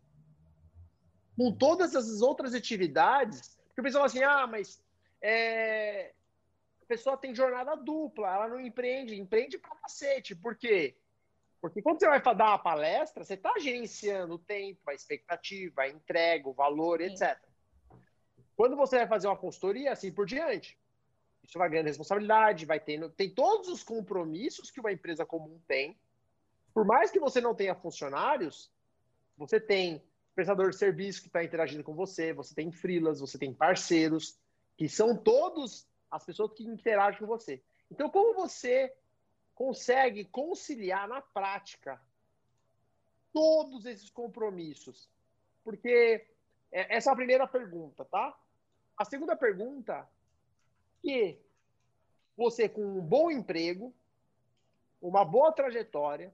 [1.36, 3.58] com todas as outras atividades?
[3.68, 4.82] Porque o pessoal assim, ah, mas
[5.22, 6.14] é,
[6.82, 10.36] a pessoa tem jornada dupla, ela não empreende, empreende para cacete.
[10.36, 10.96] Por quê?
[11.60, 15.90] Porque quando você vai dar uma palestra, você está gerenciando o tempo, a expectativa, a
[15.90, 17.08] entrega, o valor, Sim.
[17.08, 17.38] etc.
[18.56, 20.78] Quando você vai fazer uma consultoria, assim por diante.
[21.44, 23.10] Isso vai ganhando responsabilidade, vai tendo.
[23.10, 26.00] Tem todos os compromissos que uma empresa comum tem.
[26.74, 28.72] Por mais que você não tenha funcionários,
[29.38, 30.04] você tem
[30.36, 34.38] prestador de serviço que está interagindo com você, você tem freelas, você tem parceiros,
[34.78, 37.64] que são todos as pessoas que interagem com você.
[37.90, 38.94] Então, como você
[39.56, 42.02] consegue conciliar na prática
[43.32, 45.10] todos esses compromissos?
[45.64, 46.28] Porque
[46.72, 48.38] é, essa é a primeira pergunta, tá?
[48.98, 50.08] A segunda pergunta
[51.02, 51.40] que
[52.36, 53.94] você com um bom emprego,
[55.02, 56.34] uma boa trajetória,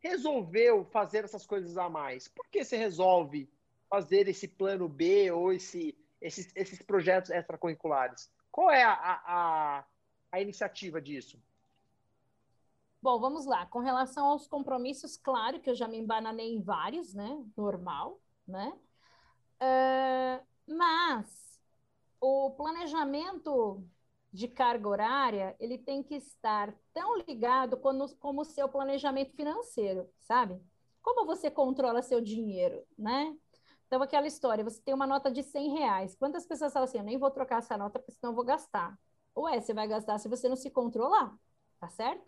[0.00, 2.26] resolveu fazer essas coisas a mais.
[2.28, 3.48] Por que você resolve
[3.88, 8.30] fazer esse plano B ou esse esses, esses projetos extracurriculares.
[8.50, 9.84] Qual é a, a,
[10.30, 11.42] a iniciativa disso?
[13.02, 13.64] Bom, vamos lá.
[13.66, 17.42] Com relação aos compromissos, claro que eu já me embananei em vários, né?
[17.56, 18.78] Normal, né?
[19.62, 21.58] Uh, mas
[22.20, 23.82] o planejamento
[24.32, 28.04] de carga horária, ele tem que estar tão ligado como,
[28.40, 30.60] o seu planejamento financeiro, sabe?
[31.02, 33.36] Como você controla seu dinheiro, né?
[33.86, 36.14] Então, aquela história, você tem uma nota de 100 reais.
[36.14, 38.96] Quantas pessoas falam assim, eu nem vou trocar essa nota, porque senão eu vou gastar.
[39.36, 41.34] Ué, você vai gastar se você não se controlar,
[41.80, 42.24] tá certo?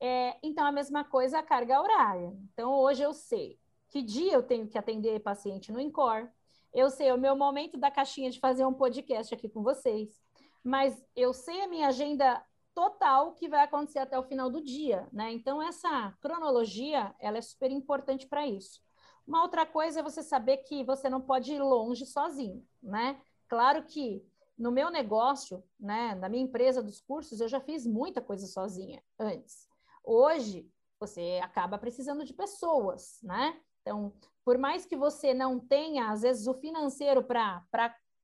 [0.00, 2.36] É, então, a mesma coisa a carga horária.
[2.52, 6.28] Então, hoje eu sei que dia eu tenho que atender paciente no INCOR,
[6.72, 10.20] eu sei o meu momento da caixinha de fazer um podcast aqui com vocês,
[10.62, 12.44] mas eu sei a minha agenda
[12.74, 15.30] total que vai acontecer até o final do dia, né?
[15.32, 18.80] Então, essa cronologia, ela é super importante para isso.
[19.26, 23.20] Uma outra coisa é você saber que você não pode ir longe sozinho, né?
[23.48, 24.24] Claro que
[24.56, 29.02] no meu negócio, né, na minha empresa dos cursos, eu já fiz muita coisa sozinha
[29.18, 29.66] antes.
[30.04, 33.60] Hoje, você acaba precisando de pessoas, né?
[33.80, 34.12] Então,
[34.44, 37.64] por mais que você não tenha, às vezes, o financeiro para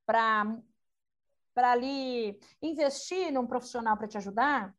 [0.05, 0.57] para
[1.63, 4.73] ali investir num profissional para te ajudar,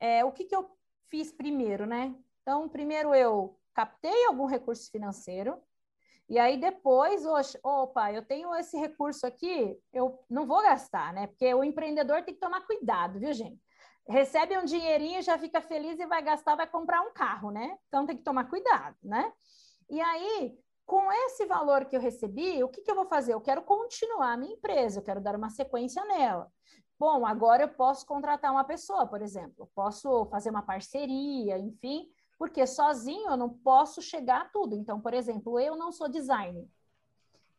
[0.00, 0.70] é, o que, que eu
[1.08, 2.14] fiz primeiro, né?
[2.42, 5.60] Então, primeiro eu captei algum recurso financeiro,
[6.28, 7.22] e aí depois,
[7.62, 11.26] opa, eu tenho esse recurso aqui, eu não vou gastar, né?
[11.26, 13.58] Porque o empreendedor tem que tomar cuidado, viu, gente?
[14.06, 17.78] Recebe um dinheirinho, já fica feliz e vai gastar, vai comprar um carro, né?
[17.88, 19.32] Então tem que tomar cuidado, né?
[19.88, 23.34] E aí, com esse valor que eu recebi, o que, que eu vou fazer?
[23.34, 26.50] Eu quero continuar a minha empresa, eu quero dar uma sequência nela.
[26.98, 32.66] Bom, agora eu posso contratar uma pessoa, por exemplo, posso fazer uma parceria, enfim, porque
[32.66, 34.74] sozinho eu não posso chegar a tudo.
[34.74, 36.66] Então, por exemplo, eu não sou designer.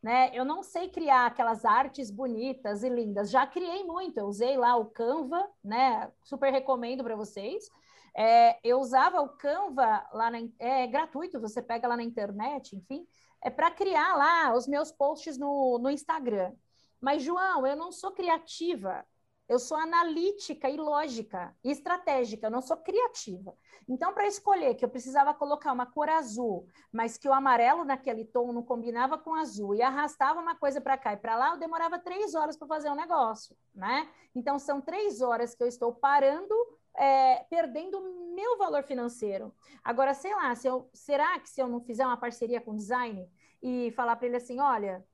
[0.02, 0.32] Né?
[0.34, 3.30] Eu não sei criar aquelas artes bonitas e lindas.
[3.30, 6.10] Já criei muito, eu usei lá o Canva, né?
[6.24, 7.70] Super recomendo para vocês.
[8.16, 13.06] É, eu usava o Canva lá na, é gratuito, você pega lá na internet, enfim,
[13.42, 16.52] é para criar lá os meus posts no, no Instagram.
[17.00, 19.04] Mas, João, eu não sou criativa,
[19.48, 23.52] eu sou analítica e lógica e estratégica, eu não sou criativa.
[23.88, 28.24] Então, para escolher que eu precisava colocar uma cor azul, mas que o amarelo naquele
[28.24, 31.58] tom não combinava com azul e arrastava uma coisa para cá e para lá, eu
[31.58, 34.08] demorava três horas para fazer um negócio, né?
[34.36, 36.54] Então, são três horas que eu estou parando,
[36.96, 38.00] é, perdendo
[38.34, 39.54] meu valor financeiro.
[39.82, 42.76] Agora, sei lá, se eu, será que se eu não fizer uma parceria com o
[42.76, 43.28] design
[43.62, 45.04] e falar para ele assim, olha,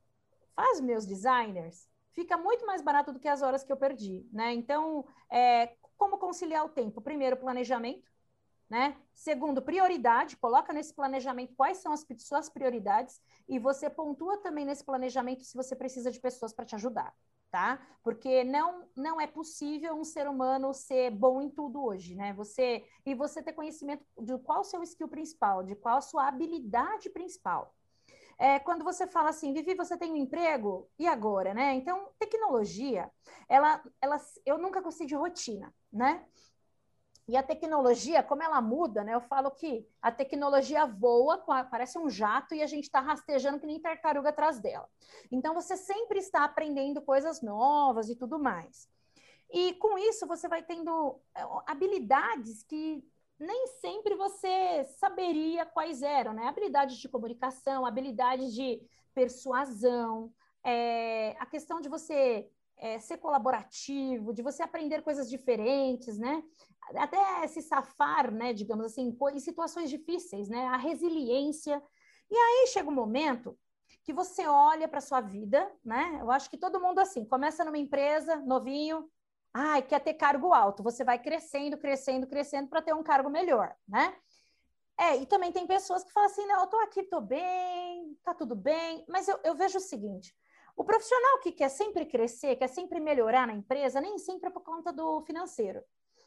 [0.55, 4.53] faz meus designers, fica muito mais barato do que as horas que eu perdi, né?
[4.55, 7.01] Então, é, como conciliar o tempo?
[7.01, 8.11] Primeiro, planejamento,
[8.69, 8.97] né?
[9.15, 14.85] Segundo, prioridade, coloca nesse planejamento quais são as suas prioridades e você pontua também nesse
[14.85, 17.15] planejamento se você precisa de pessoas para te ajudar,
[17.57, 17.81] tá?
[18.03, 22.35] Porque não não é possível um ser humano ser bom em tudo hoje, né?
[22.35, 26.29] Você e você ter conhecimento de qual o seu skill principal, de qual a sua
[26.29, 27.75] habilidade principal.
[28.39, 30.87] é quando você fala assim, Vivi, você tem um emprego?
[30.99, 31.75] E agora, né?
[31.75, 33.11] Então, tecnologia,
[33.49, 36.13] ela, ela, eu nunca gostei de rotina, né?
[37.29, 39.15] E a tecnologia, como ela muda, né?
[39.15, 41.39] Eu falo que a tecnologia voa,
[41.71, 44.89] parece um jato, e a gente está rastejando que nem tartaruga atrás dela.
[45.31, 48.89] Então, você sempre está aprendendo coisas novas e tudo mais.
[49.51, 53.05] E com isso, você vai tendo é, habilidades que
[53.39, 56.47] nem sempre você saberia quais eram, né?
[56.47, 58.81] Habilidades de comunicação, habilidades de
[59.15, 66.43] persuasão, é, a questão de você é, ser colaborativo, de você aprender coisas diferentes, né?
[66.97, 70.67] Até se safar, né, digamos assim, em situações difíceis, né?
[70.67, 71.83] A resiliência.
[72.31, 73.59] E aí chega um momento
[74.03, 76.19] que você olha para sua vida, né?
[76.21, 79.11] Eu acho que todo mundo assim, começa numa empresa, novinho,
[79.53, 83.75] ai, quer ter cargo alto, você vai crescendo, crescendo, crescendo para ter um cargo melhor,
[83.89, 84.15] né?
[84.99, 88.33] É, e também tem pessoas que falam assim, não, eu tô aqui, tô bem, tá
[88.33, 90.35] tudo bem, mas eu, eu vejo o seguinte,
[90.77, 94.63] o profissional que quer sempre crescer, quer sempre melhorar na empresa, nem sempre é por
[94.63, 95.83] conta do financeiro.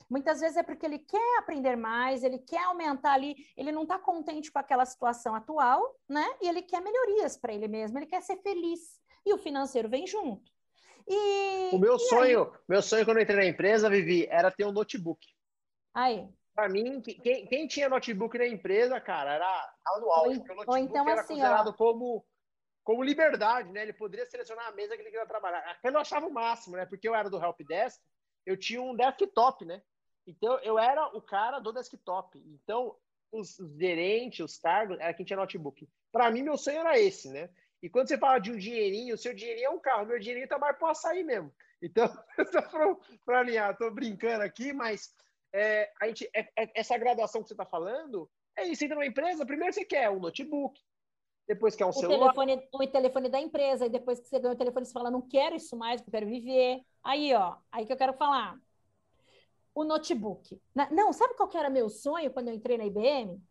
[0.10, 4.00] Muitas vezes é porque ele quer aprender mais, ele quer aumentar ali, ele não está
[4.00, 6.26] contente com aquela situação atual, né?
[6.42, 9.00] E ele quer melhorias para ele mesmo, ele quer ser feliz.
[9.24, 10.52] E o financeiro vem junto.
[11.08, 12.60] E, o meu e sonho, aí?
[12.68, 15.28] meu sonho quando eu entrei na empresa, Vivi, era ter um notebook.
[15.94, 16.28] Aí.
[16.56, 20.28] Para mim, quem, quem, tinha notebook na empresa, cara, era anual.
[20.28, 22.26] Ou, porque o notebook então, era assim, considerado ó, como
[22.90, 23.84] como liberdade, né?
[23.84, 25.60] Ele poderia selecionar a mesa que ele queria trabalhar.
[25.60, 26.88] Aquilo eu achava o máximo, né?
[26.88, 28.02] Porque eu era do Help Desk,
[28.44, 29.84] eu tinha um desktop, né?
[30.26, 32.42] Então eu era o cara do desktop.
[32.48, 32.98] Então
[33.32, 35.88] os, gerentes, os cargos, era quem tinha notebook.
[36.12, 37.52] Para mim, meu sonho era esse, né?
[37.80, 40.48] E quando você fala de um dinheirinho, o seu dinheirinho é um carro, meu dinheirinho
[40.48, 41.54] tá mais para açaí mesmo.
[41.80, 42.08] Então,
[42.52, 45.14] só para alinhar, tô brincando aqui, mas
[45.54, 48.28] é, a gente, é, é, essa graduação que você está falando,
[48.58, 50.82] é isso, entra numa empresa, primeiro você quer um notebook,
[51.50, 52.32] depois que é um o celular.
[52.32, 55.20] Telefone, o telefone da empresa, e depois que você ganha o telefone, você fala, não
[55.22, 56.86] quero isso mais, eu quero viver.
[57.04, 58.56] Aí, ó, aí que eu quero falar.
[59.74, 60.62] O notebook.
[60.92, 63.42] Não, sabe qual que era meu sonho quando eu entrei na IBM?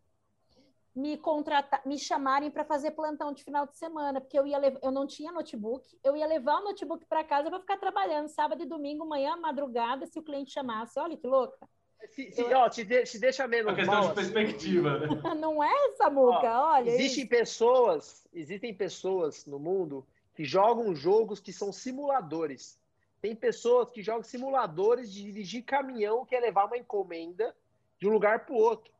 [0.95, 4.91] Me contratar, me chamarem para fazer plantão de final de semana, porque eu ia eu
[4.91, 8.65] não tinha notebook, eu ia levar o notebook para casa para ficar trabalhando sábado e
[8.65, 10.97] domingo, manhã, madrugada, se o cliente chamasse.
[10.97, 11.67] Olha que louca.
[12.07, 13.67] Se, se, ó, se, de, se deixa menos.
[13.67, 14.33] Uma questão mal, de assim.
[14.33, 15.15] perspectiva, assim.
[15.15, 15.35] né?
[15.35, 16.89] Não é essa muca, ó, olha.
[16.89, 17.29] Existem isso.
[17.29, 22.79] pessoas, existem pessoas no mundo que jogam jogos que são simuladores.
[23.21, 27.53] Tem pessoas que jogam simuladores de dirigir caminhão que é levar uma encomenda
[27.99, 28.93] de um lugar para o outro.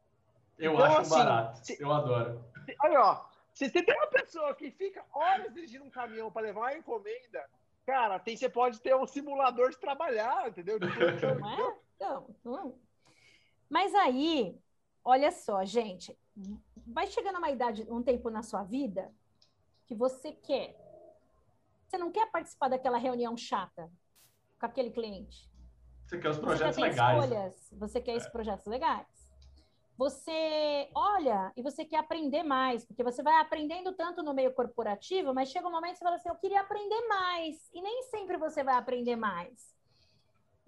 [0.58, 1.66] Eu então, acho assim, barato.
[1.66, 2.43] Se, eu adoro.
[2.84, 3.26] Olha, ó.
[3.54, 7.43] Se você tem uma pessoa que fica horas dirigindo um caminhão para levar uma encomenda,
[7.86, 10.78] cara, tem, você pode ter um simulador de trabalhar, entendeu?
[11.39, 11.78] Não é?
[12.00, 12.76] Não, não.
[13.70, 14.59] Mas aí,
[15.03, 16.17] olha só, gente,
[16.88, 19.13] vai chegando uma idade, um tempo na sua vida
[19.86, 20.76] que você quer.
[21.88, 23.91] Você não quer participar daquela reunião chata
[24.59, 25.49] com aquele cliente.
[26.05, 27.24] Você quer os projetos você legais.
[27.24, 28.15] Escolhas, você quer é.
[28.15, 29.07] esses projetos legais.
[29.95, 35.34] Você olha e você quer aprender mais, porque você vai aprendendo tanto no meio corporativo,
[35.34, 37.70] mas chega um momento que você fala assim: eu queria aprender mais.
[37.74, 39.76] E nem sempre você vai aprender mais.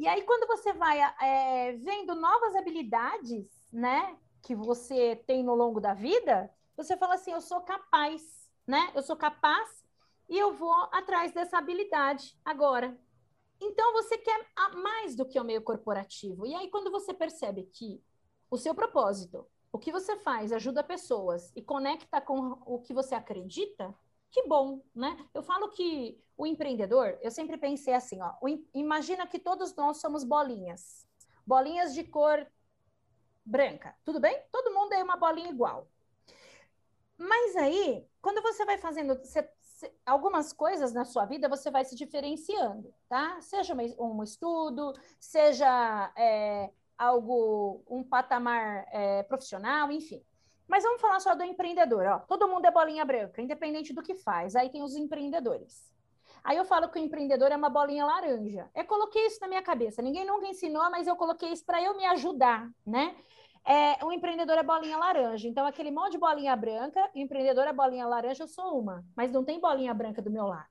[0.02, 5.80] E aí, quando você vai é, vendo novas habilidades, né, que você tem no longo
[5.80, 8.92] da vida, você fala assim: eu sou capaz, né?
[8.96, 9.86] Eu sou capaz
[10.28, 13.00] e eu vou atrás dessa habilidade agora.
[13.62, 14.44] Então, você quer
[14.74, 16.48] mais do que o meio corporativo.
[16.48, 18.04] E aí, quando você percebe que
[18.50, 23.14] o seu propósito, o que você faz, ajuda pessoas e conecta com o que você
[23.14, 23.94] acredita,
[24.32, 25.18] que bom, né?
[25.34, 28.34] Eu falo que o empreendedor, eu sempre pensei assim, ó,
[28.74, 31.06] imagina que todos nós somos bolinhas,
[31.46, 32.48] bolinhas de cor
[33.46, 34.42] branca, tudo bem?
[34.52, 35.88] Todo mundo é uma bolinha igual.
[37.18, 39.20] Mas aí, quando você vai fazendo
[40.06, 43.40] algumas coisas na sua vida, você vai se diferenciando, tá?
[43.42, 50.24] Seja um estudo, seja é, algo, um patamar é, profissional, enfim.
[50.72, 52.06] Mas vamos falar só do empreendedor.
[52.06, 52.20] Ó.
[52.20, 54.56] Todo mundo é bolinha branca, independente do que faz.
[54.56, 55.92] Aí tem os empreendedores.
[56.42, 58.70] Aí eu falo que o empreendedor é uma bolinha laranja.
[58.74, 60.02] Eu coloquei isso na minha cabeça.
[60.02, 63.14] Ninguém nunca ensinou, mas eu coloquei isso para eu me ajudar, né?
[63.66, 65.46] É, o empreendedor é bolinha laranja.
[65.46, 69.04] Então, aquele monte de bolinha branca, o empreendedor é bolinha laranja, eu sou uma.
[69.14, 70.70] Mas não tem bolinha branca do meu lado.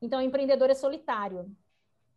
[0.00, 1.54] Então, o empreendedor é solitário,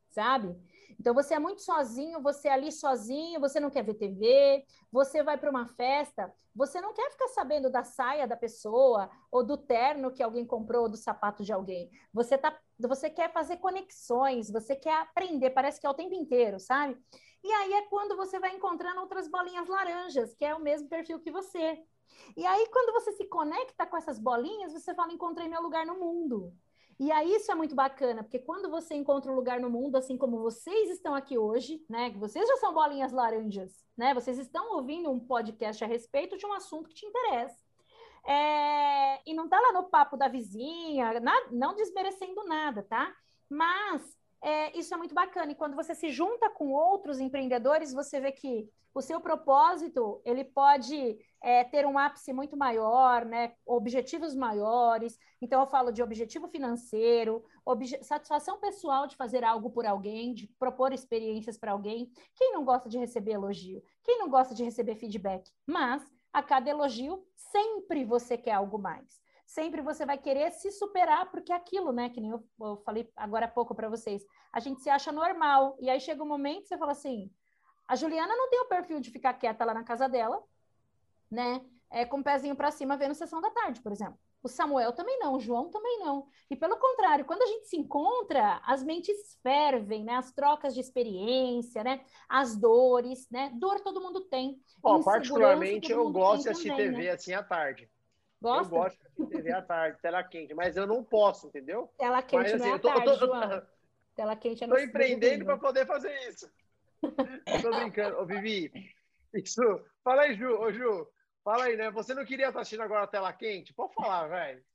[0.09, 0.55] sabe?
[0.99, 5.23] Então você é muito sozinho, você é ali sozinho, você não quer ver TV, você
[5.23, 9.57] vai para uma festa, você não quer ficar sabendo da saia da pessoa ou do
[9.57, 11.89] terno que alguém comprou ou do sapato de alguém.
[12.13, 16.59] Você tá, você quer fazer conexões, você quer aprender, parece que é o tempo inteiro,
[16.59, 16.97] sabe?
[17.43, 21.19] E aí é quando você vai encontrando outras bolinhas laranjas, que é o mesmo perfil
[21.19, 21.83] que você,
[22.37, 25.99] E aí, quando você se conecta com essas bolinhas, você fala: encontrei meu lugar no
[25.99, 26.53] mundo.
[26.97, 30.17] E aí isso é muito bacana, porque quando você encontra um lugar no mundo, assim
[30.17, 32.09] como vocês estão aqui hoje, né?
[32.09, 34.13] Que vocês já são bolinhas laranjas, né?
[34.13, 37.57] Vocês estão ouvindo um podcast a respeito de um assunto que te interessa.
[38.25, 43.13] É, e não tá lá no papo da vizinha, na, não desmerecendo nada, tá?
[43.49, 45.51] Mas é, isso é muito bacana.
[45.51, 50.45] E quando você se junta com outros empreendedores, você vê que o seu propósito ele
[50.45, 53.53] pode é, ter um ápice muito maior, né?
[53.67, 55.19] objetivos maiores.
[55.39, 60.47] Então, eu falo de objetivo financeiro, obje satisfação pessoal de fazer algo por alguém, de
[60.57, 62.11] propor experiências para alguém.
[62.33, 63.83] Quem não gosta de receber elogio?
[64.03, 65.51] Quem não gosta de receber feedback?
[65.67, 66.01] Mas,
[66.33, 69.21] a cada elogio, sempre você quer algo mais.
[69.45, 72.09] Sempre você vai querer se superar, porque é aquilo, né?
[72.09, 74.25] Que nem eu, eu falei agora há pouco para vocês.
[74.51, 75.77] A gente se acha normal.
[75.79, 77.29] E aí chega um momento que você fala assim:
[77.87, 80.43] a Juliana não tem o perfil de ficar quieta lá na casa dela,
[81.35, 81.61] né?
[81.91, 84.17] É, com o pezinho para cima vendo sessão da tarde, por exemplo.
[84.45, 86.27] O Samuel também não, o João também não.
[86.49, 90.13] E pelo contrário, quando a gente se encontra, as mentes fervem, né?
[90.13, 92.05] As trocas de experiência, né?
[92.29, 93.51] As dores, né?
[93.55, 94.61] Dor todo mundo tem.
[94.83, 97.09] Ó, particularmente eu gosto de assistir também, TV né?
[97.09, 97.89] assim à tarde.
[98.39, 98.75] Gosta?
[98.75, 101.89] Eu gosto de assistir TV à tarde, tela quente, mas eu não posso, entendeu?
[101.97, 103.61] Tela quente mas, assim, não é tô, tarde, tô, João.
[104.15, 106.49] Tela quente é no Tô empreendendo para poder fazer isso.
[107.61, 108.17] Tô brincando.
[108.19, 108.71] Ô, Vivi,
[109.33, 109.61] isso.
[110.03, 110.55] Fala aí, Ju.
[110.57, 111.07] Ô, Ju,
[111.45, 111.91] fala aí, né?
[111.91, 113.71] Você não queria estar assistindo agora a tela quente?
[113.71, 114.65] Pode falar, velho.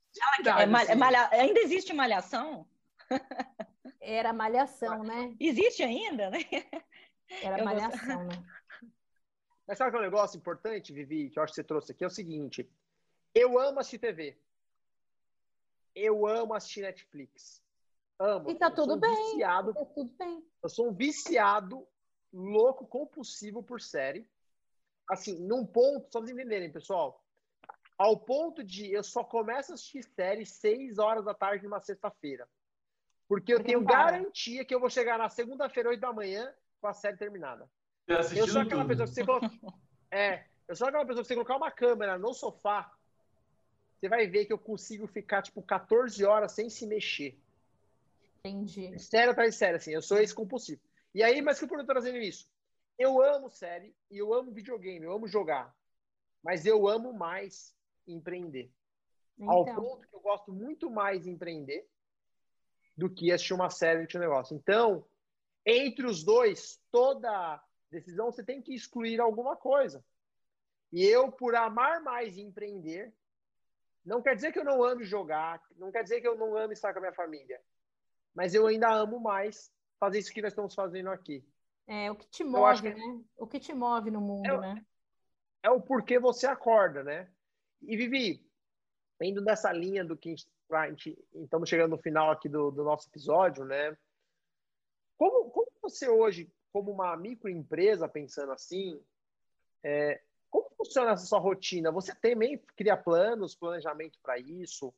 [0.57, 2.65] É, malha, malha, ainda existe malhação?
[3.99, 5.35] Era malhação, né?
[5.39, 6.39] Existe ainda, né?
[7.43, 8.43] Era eu malhação, né?
[9.67, 12.03] Mas sabe que é um negócio importante, Vivi, que eu acho que você trouxe aqui?
[12.03, 12.69] É o seguinte.
[13.33, 14.37] Eu amo assistir TV.
[15.93, 17.61] Eu amo assistir Netflix.
[18.17, 18.49] Amo.
[18.49, 19.31] E tá tudo bem.
[19.31, 20.45] Viciado, tá tudo bem.
[20.63, 21.87] Eu sou um viciado
[22.33, 24.27] louco, compulsivo por série.
[25.07, 27.23] Assim, num ponto, só vocês entenderem, pessoal.
[27.97, 32.47] Ao ponto de eu só começo a assistir série seis horas da tarde numa sexta-feira.
[33.27, 36.93] Porque eu tenho garantia que eu vou chegar na segunda-feira, oito da manhã, com a
[36.93, 37.69] série terminada.
[38.07, 38.87] Eu sou aquela tudo.
[38.87, 39.49] pessoa que você coloca...
[40.13, 42.91] É, eu sou aquela pessoa que você colocar uma câmera no sofá,
[43.97, 47.39] você vai ver que eu consigo ficar, tipo, 14 horas sem se mexer.
[48.39, 48.97] Entendi.
[48.99, 49.91] Sério atrás de sério, assim.
[49.91, 50.81] Eu sou esse compulsivo.
[51.13, 52.49] E aí, mas que por eu tô trazendo isso?
[53.01, 55.75] Eu amo série e eu amo videogame, eu amo jogar.
[56.43, 57.75] Mas eu amo mais
[58.07, 58.71] empreender.
[59.39, 59.51] Então.
[59.51, 61.89] Ao ponto que eu gosto muito mais de empreender
[62.95, 64.55] do que assistir uma série de um negócio.
[64.55, 65.03] Então,
[65.65, 70.05] entre os dois, toda decisão você tem que excluir alguma coisa.
[70.91, 73.11] E eu, por amar mais empreender,
[74.05, 76.73] não quer dizer que eu não ame jogar, não quer dizer que eu não ame
[76.73, 77.59] estar com a minha família.
[78.31, 81.43] Mas eu ainda amo mais fazer isso que nós estamos fazendo aqui.
[81.87, 82.93] É o que te move, que...
[82.93, 83.21] né?
[83.37, 84.85] O que te move no mundo, é, né?
[85.63, 87.29] É o porquê você acorda, né?
[87.81, 88.45] E Vivi,
[89.21, 90.35] indo nessa linha do que
[90.71, 93.95] a gente, estamos chegando no final aqui do, do nosso episódio, né?
[95.17, 98.99] Como, como, você hoje, como uma microempresa, pensando assim,
[99.83, 101.91] é, como funciona essa sua rotina?
[101.91, 104.93] Você também cria planos, planejamento para isso?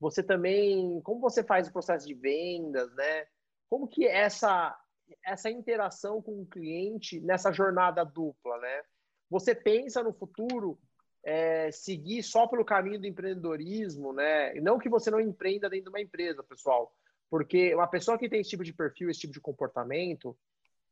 [0.00, 3.26] Você também, como você faz o processo de vendas, né?
[3.68, 4.78] Como que é essa
[5.24, 8.82] essa interação com o cliente nessa jornada dupla, né?
[9.30, 10.78] Você pensa no futuro
[11.24, 14.56] é, seguir só pelo caminho do empreendedorismo, né?
[14.56, 16.92] E não que você não empreenda dentro de uma empresa, pessoal,
[17.30, 20.36] porque uma pessoa que tem esse tipo de perfil, esse tipo de comportamento,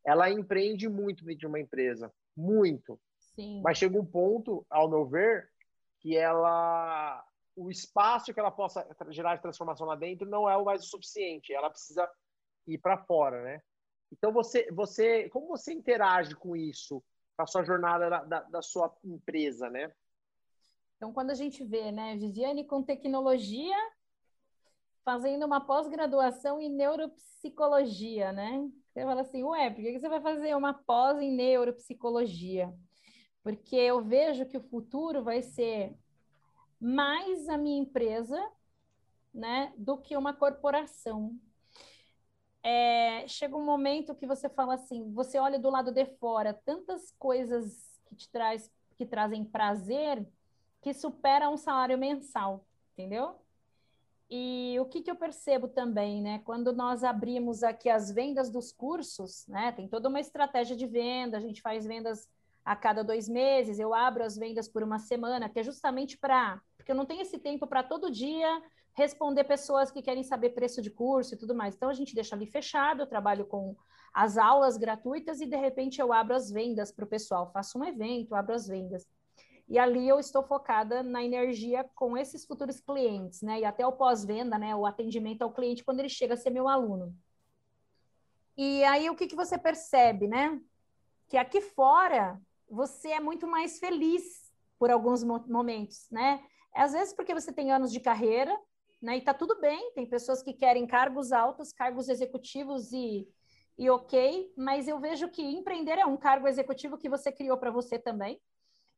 [0.04, 2.98] ela empreende muito dentro de uma empresa, muito.
[3.34, 3.60] Sim.
[3.62, 5.48] Mas chega um ponto, ao meu ver,
[6.00, 10.64] que ela o espaço que ela possa gerar de transformação lá dentro não é o
[10.64, 11.52] mais o suficiente.
[11.52, 12.10] Ela precisa
[12.66, 13.62] ir para fora, né?
[14.12, 17.02] Então você, você, como você interage com isso,
[17.34, 19.90] com a sua jornada da, da, da sua empresa, né?
[20.96, 23.76] Então, quando a gente vê, né, Viviane com tecnologia,
[25.02, 28.70] fazendo uma pós-graduação em neuropsicologia, né?
[28.86, 32.72] Você fala assim, ué, por que você vai fazer uma pós em neuropsicologia?
[33.42, 35.96] Porque eu vejo que o futuro vai ser
[36.78, 38.40] mais a minha empresa,
[39.34, 41.36] né, do que uma corporação
[42.62, 47.10] é, chega um momento que você fala assim, você olha do lado de fora, tantas
[47.18, 50.24] coisas que te traz, que trazem prazer,
[50.80, 53.36] que superam um salário mensal, entendeu?
[54.30, 56.40] E o que, que eu percebo também, né?
[56.44, 59.72] Quando nós abrimos aqui as vendas dos cursos, né?
[59.72, 62.28] Tem toda uma estratégia de venda, a gente faz vendas
[62.64, 66.62] a cada dois meses, eu abro as vendas por uma semana, que é justamente para.
[66.76, 68.62] Porque eu não tenho esse tempo para todo dia
[68.94, 71.74] responder pessoas que querem saber preço de curso e tudo mais.
[71.74, 73.76] Então a gente deixa ali fechado, eu trabalho com
[74.12, 77.84] as aulas gratuitas e de repente eu abro as vendas para o pessoal, faço um
[77.84, 79.08] evento, abro as vendas.
[79.68, 83.60] E ali eu estou focada na energia com esses futuros clientes, né?
[83.60, 84.76] E até o pós-venda, né?
[84.76, 87.16] O atendimento ao cliente quando ele chega a ser meu aluno.
[88.56, 90.60] E aí o que, que você percebe, né?
[91.26, 92.38] Que aqui fora
[92.68, 96.44] você é muito mais feliz por alguns momentos, né?
[96.74, 98.58] Às vezes porque você tem anos de carreira,
[99.02, 99.16] né?
[99.16, 103.28] E tá tudo bem, tem pessoas que querem cargos altos, cargos executivos e,
[103.76, 107.70] e ok, mas eu vejo que empreender é um cargo executivo que você criou para
[107.70, 108.40] você também,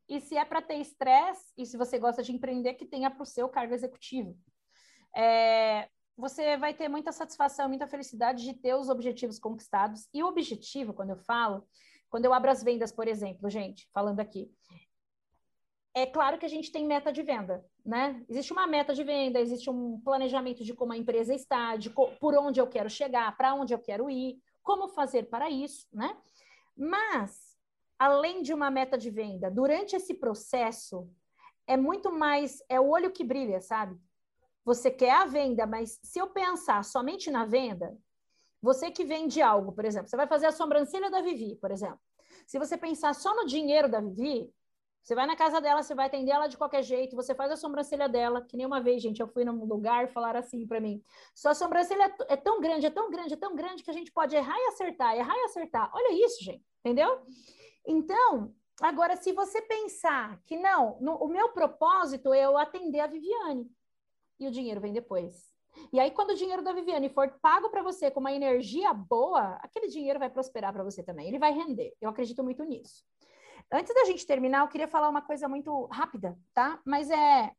[0.06, 3.22] e se é para ter estresse, e se você gosta de empreender, que tenha para
[3.22, 4.36] o seu cargo executivo.
[5.16, 10.06] É, você vai ter muita satisfação, muita felicidade de ter os objetivos conquistados.
[10.12, 11.66] E o objetivo, quando eu falo,
[12.10, 14.52] quando eu abro as vendas, por exemplo, gente, falando aqui,
[15.94, 18.24] é claro que a gente tem meta de venda, né?
[18.28, 22.34] Existe uma meta de venda, existe um planejamento de como a empresa está, de por
[22.36, 26.16] onde eu quero chegar, para onde eu quero ir, como fazer para isso, né?
[26.76, 27.54] Mas
[27.98, 31.08] além de uma meta de venda, durante esse processo,
[31.66, 33.98] é muito mais, é o olho que brilha, sabe?
[34.64, 37.96] Você quer a venda, mas se eu pensar somente na venda,
[38.62, 42.00] você que vende algo, por exemplo, você vai fazer a sobrancelha da Vivi, por exemplo.
[42.46, 44.50] Se você pensar só no dinheiro da Vivi,
[45.04, 47.56] você vai na casa dela, você vai atender ela de qualquer jeito, você faz a
[47.56, 50.80] sobrancelha dela, que nem uma vez, gente, eu fui num lugar e falaram assim para
[50.80, 51.02] mim:
[51.34, 54.34] sua sobrancelha é tão grande, é tão grande, é tão grande que a gente pode
[54.34, 55.90] errar e acertar, errar e acertar.
[55.92, 57.20] Olha isso, gente, entendeu?
[57.86, 63.06] Então, agora, se você pensar que não, no, o meu propósito é eu atender a
[63.06, 63.70] Viviane
[64.40, 65.52] e o dinheiro vem depois.
[65.92, 69.58] E aí, quando o dinheiro da Viviane for pago para você com uma energia boa,
[69.60, 71.28] aquele dinheiro vai prosperar para você também.
[71.28, 71.92] Ele vai render.
[72.00, 73.04] Eu acredito muito nisso.
[73.72, 76.80] Antes da gente terminar, eu queria falar uma coisa muito rápida, tá?
[76.84, 77.52] Mas é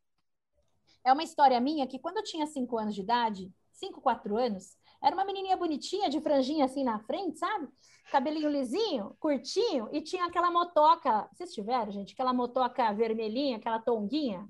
[1.04, 4.76] é uma história minha que quando eu tinha cinco anos de idade, cinco, quatro anos,
[5.02, 7.68] era uma menininha bonitinha, de franjinha assim na frente, sabe?
[8.12, 11.30] Cabelinho lisinho, curtinho, e tinha aquela motoca.
[11.32, 12.14] Vocês tiveram, gente?
[12.14, 14.50] Aquela motoca vermelhinha, aquela tonguinha?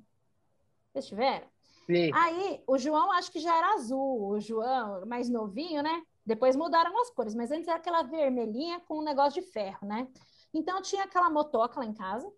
[0.93, 1.47] Vocês tiveram?
[1.85, 2.09] Sim.
[2.13, 6.03] Aí, o João acho que já era azul, o João mais novinho, né?
[6.25, 10.07] Depois mudaram as cores, mas antes era aquela vermelhinha com um negócio de ferro, né?
[10.55, 12.31] Então tinha aquela motoca lá em casa.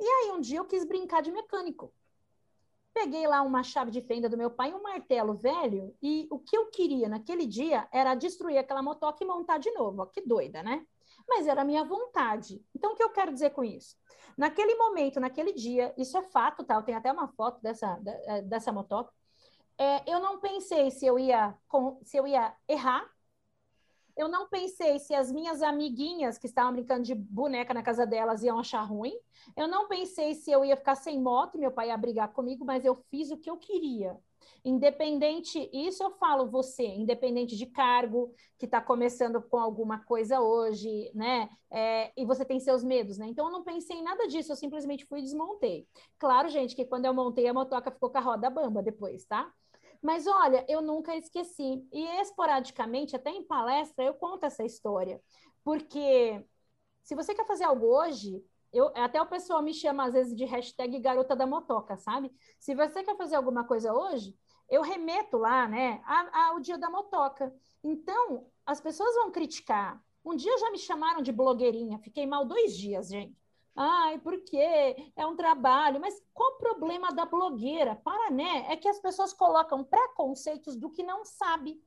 [0.00, 1.92] E aí um dia eu quis brincar de mecânico
[2.96, 6.56] peguei lá uma chave de fenda do meu pai, um martelo velho, e o que
[6.56, 10.00] eu queria naquele dia era destruir aquela motoca e montar de novo.
[10.00, 10.86] Ó, que doida, né?
[11.28, 12.64] Mas era a minha vontade.
[12.74, 13.94] Então, o que eu quero dizer com isso?
[14.34, 16.76] Naquele momento, naquele dia, isso é fato, tá?
[16.76, 19.12] Eu tenho até uma foto dessa, é, dessa motoca.
[19.76, 21.54] É, eu não pensei se eu ia
[22.02, 23.06] se eu ia errar
[24.16, 28.42] eu não pensei se as minhas amiguinhas que estavam brincando de boneca na casa delas
[28.42, 29.12] iam achar ruim.
[29.56, 32.64] Eu não pensei se eu ia ficar sem moto e meu pai ia brigar comigo,
[32.64, 34.16] mas eu fiz o que eu queria.
[34.64, 41.10] Independente, isso eu falo você, independente de cargo, que está começando com alguma coisa hoje,
[41.14, 41.48] né?
[41.70, 43.26] É, e você tem seus medos, né?
[43.28, 45.86] Então eu não pensei em nada disso, eu simplesmente fui e desmontei.
[46.18, 49.52] Claro, gente, que quando eu montei a motoca ficou com a roda bamba depois, tá?
[50.06, 51.84] Mas olha, eu nunca esqueci.
[51.92, 55.20] E esporadicamente, até em palestra, eu conto essa história.
[55.64, 56.46] Porque
[57.02, 58.40] se você quer fazer algo hoje,
[58.72, 62.32] eu, até o pessoal me chama às vezes de hashtag garota da motoca, sabe?
[62.60, 64.32] Se você quer fazer alguma coisa hoje,
[64.70, 66.00] eu remeto lá, né,
[66.32, 67.52] ao dia da motoca.
[67.82, 70.00] Então, as pessoas vão criticar.
[70.24, 73.36] Um dia já me chamaram de blogueirinha, fiquei mal dois dias, gente.
[73.76, 75.12] Ai, por quê?
[75.14, 76.00] É um trabalho.
[76.00, 77.94] Mas qual o problema da blogueira?
[77.96, 78.66] Para, né?
[78.72, 81.80] É que as pessoas colocam preconceitos do que não sabe.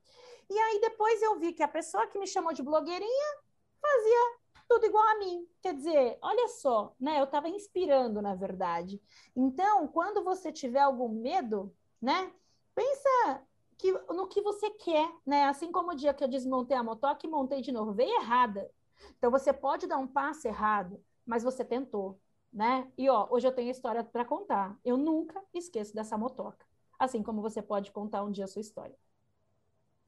[0.50, 3.38] E aí depois eu vi que a pessoa que me chamou de blogueirinha
[3.82, 5.48] fazia tudo igual a mim.
[5.62, 7.20] Quer dizer, olha só, né?
[7.20, 9.02] Eu estava inspirando, na verdade.
[9.36, 12.32] Então, quando você tiver algum medo, né?
[12.76, 13.44] Pensa
[13.78, 15.46] que, no que você quer, né?
[15.46, 18.70] Assim como o dia que eu desmontei a motoca e montei de novo, veio errada.
[19.18, 22.20] Então, você pode dar um passo errado, mas você tentou,
[22.52, 22.92] né?
[22.98, 24.76] E ó, hoje eu tenho história para contar.
[24.84, 26.66] Eu nunca esqueço dessa motoca.
[26.98, 28.96] Assim como você pode contar um dia a sua história.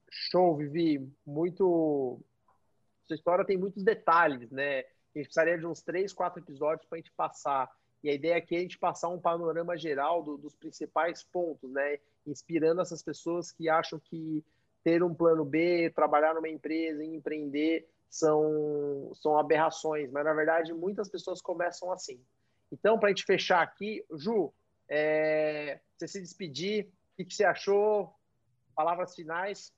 [0.09, 1.07] Show, Vivi.
[1.23, 2.19] Muito.
[3.05, 4.79] Sua história tem muitos detalhes, né?
[4.79, 7.69] A gente precisaria de uns três, quatro episódios para a gente passar.
[8.03, 11.69] E a ideia aqui é a gente passar um panorama geral do, dos principais pontos,
[11.69, 11.99] né?
[12.25, 14.43] Inspirando essas pessoas que acham que
[14.83, 21.09] ter um plano B, trabalhar numa empresa, empreender, são, são aberrações, mas na verdade muitas
[21.09, 22.21] pessoas começam assim.
[22.69, 24.53] Então, para a gente fechar aqui, Ju,
[24.89, 28.13] é, você se despedir, o que, que você achou?
[28.75, 29.73] Palavras finais.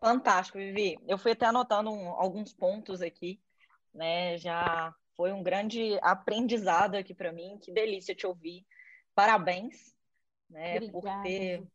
[0.00, 0.98] Fantástico, Vivi.
[1.06, 3.40] Eu fui até anotando um, alguns pontos aqui,
[3.94, 4.36] né?
[4.38, 7.58] Já foi um grande aprendizado aqui para mim.
[7.60, 8.64] Que delícia te ouvir.
[9.14, 9.96] Parabéns,
[10.48, 10.92] né, Obrigada.
[10.92, 11.66] por ter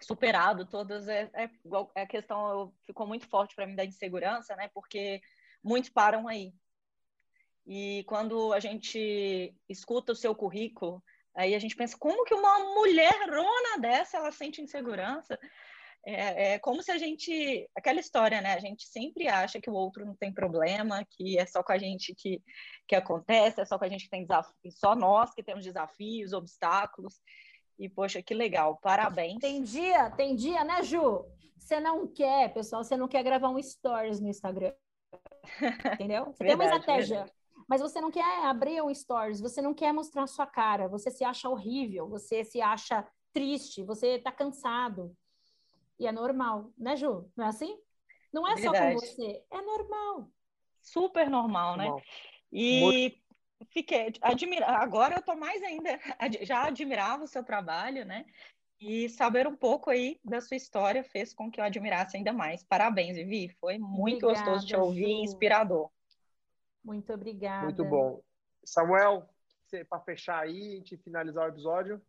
[0.00, 1.50] superado todas é, é,
[1.94, 4.68] é a questão ficou muito forte para mim da insegurança, né?
[4.72, 5.20] Porque
[5.62, 6.52] muitos param aí.
[7.66, 11.02] E quando a gente escuta o seu currículo,
[11.34, 15.38] aí a gente pensa, como que uma mulherona dessa, ela sente insegurança?
[16.04, 17.68] É, é, como se a gente.
[17.76, 18.54] Aquela história, né?
[18.54, 21.78] A gente sempre acha que o outro não tem problema, que é só com a
[21.78, 22.42] gente que,
[22.88, 24.26] que acontece, é só com a gente que tem
[24.70, 27.20] só nós que temos desafios, obstáculos.
[27.80, 29.38] E, poxa, que legal, parabéns.
[29.38, 31.24] Tem dia, tem dia, né, Ju?
[31.56, 34.74] Você não quer, pessoal, você não quer gravar um stories no Instagram.
[35.94, 36.26] Entendeu?
[36.26, 37.16] Você verdade, tem uma estratégia.
[37.16, 37.32] Verdade.
[37.66, 41.10] Mas você não quer abrir um stories, você não quer mostrar a sua cara, você
[41.10, 45.16] se acha horrível, você se acha triste, você tá cansado.
[45.98, 47.30] E é normal, né, Ju?
[47.34, 47.78] Não é assim?
[48.30, 48.76] Não é Verdade.
[48.76, 50.30] só com você, é normal.
[50.82, 51.84] Super normal, né?
[51.84, 52.02] Normal.
[52.52, 53.18] E Muito...
[53.66, 54.66] fiquei admira...
[54.66, 55.98] agora eu tô mais ainda,
[56.42, 58.24] já admirava o seu trabalho, né?
[58.80, 62.62] E saber um pouco aí da sua história fez com que eu admirasse ainda mais.
[62.62, 63.50] Parabéns, Vivi.
[63.60, 65.22] Foi muito obrigada, gostoso te ouvir, Ju.
[65.24, 65.90] inspirador.
[66.82, 67.64] Muito obrigada.
[67.64, 68.22] Muito bom.
[68.64, 69.28] Samuel,
[69.88, 72.00] para fechar aí, gente finalizar o episódio.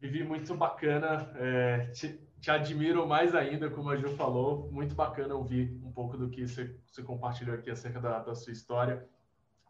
[0.00, 1.30] Vivi, muito bacana.
[1.36, 4.70] É, te, te, admiro mais ainda, como a Ju falou.
[4.72, 8.52] Muito bacana ouvir um pouco do que você, você compartilhou aqui acerca da, da, sua
[8.52, 9.06] história,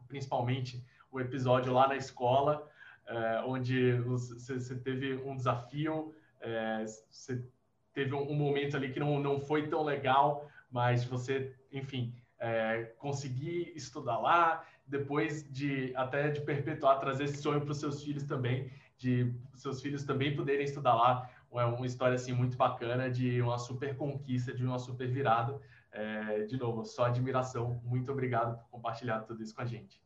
[0.06, 2.66] principalmente o episódio lá na escola,
[3.06, 6.14] é, onde você, teve um desafio,
[7.10, 7.44] você
[7.92, 12.92] teve um, um, momento ali que não, não foi tão legal, mas você, enfim, é,
[12.98, 18.24] conseguir estudar lá, depois de até de perpetuar, trazer esse sonho para os seus filhos
[18.24, 21.28] também de seus filhos também poderem estudar lá.
[21.52, 25.58] É uma história assim muito bacana de uma super conquista, de uma super virada.
[25.90, 27.80] É, de novo, só admiração.
[27.82, 30.00] Muito obrigado por compartilhar tudo isso com a gente.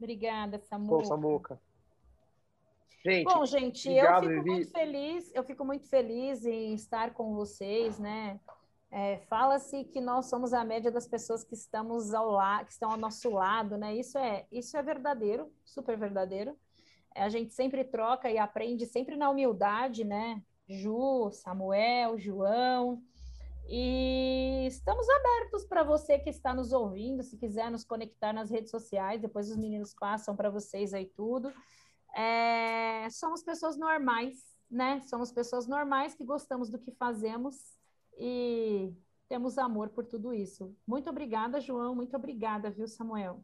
[0.00, 0.96] Obrigada, Samuca.
[0.96, 1.60] Pô, Samuca.
[3.04, 4.50] Gente, Bom, gente, obrigado, eu fico Vivi.
[4.50, 8.38] muito feliz, eu fico muito feliz em estar com vocês, né?
[8.90, 12.90] É, Fala-se que nós somos a média das pessoas que estamos ao lado, que estão
[12.90, 13.94] ao nosso lado, né?
[13.94, 16.56] Isso é, isso é verdadeiro, super verdadeiro
[17.14, 20.42] a gente sempre troca e aprende sempre na humildade, né?
[20.68, 23.02] Ju, Samuel, João.
[23.72, 28.68] E estamos abertos para você que está nos ouvindo, se quiser nos conectar nas redes
[28.68, 31.52] sociais, depois os meninos passam para vocês aí tudo.
[32.12, 35.00] É, somos pessoas normais, né?
[35.02, 37.78] Somos pessoas normais que gostamos do que fazemos
[38.18, 38.92] e
[39.28, 40.76] temos amor por tudo isso.
[40.84, 41.94] Muito obrigada, João.
[41.94, 43.40] Muito obrigada, viu, Samuel?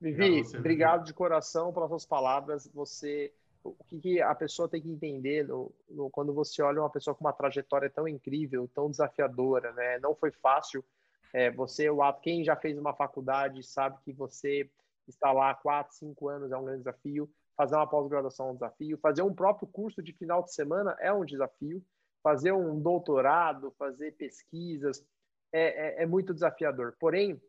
[0.00, 1.06] Vivi, você, obrigado Vivi.
[1.06, 2.70] de coração pelas suas palavras.
[2.72, 3.34] Você,
[3.64, 7.14] o que, que a pessoa tem que entender no, no, quando você olha uma pessoa
[7.14, 9.98] com uma trajetória tão incrível, tão desafiadora, né?
[9.98, 10.84] Não foi fácil.
[11.32, 14.70] É, você, o quem já fez uma faculdade sabe que você
[15.08, 17.28] está lá quatro, cinco anos é um grande desafio.
[17.56, 18.98] Fazer uma pós-graduação é um desafio.
[18.98, 21.82] Fazer um próprio curso de final de semana é um desafio.
[22.22, 25.04] Fazer um doutorado, fazer pesquisas
[25.52, 26.94] é, é, é muito desafiador.
[26.98, 27.40] Porém,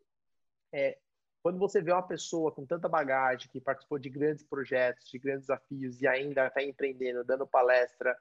[0.72, 0.98] é,
[1.46, 5.46] quando você vê uma pessoa com tanta bagagem, que participou de grandes projetos, de grandes
[5.46, 8.18] desafios e ainda está empreendendo, dando palestra,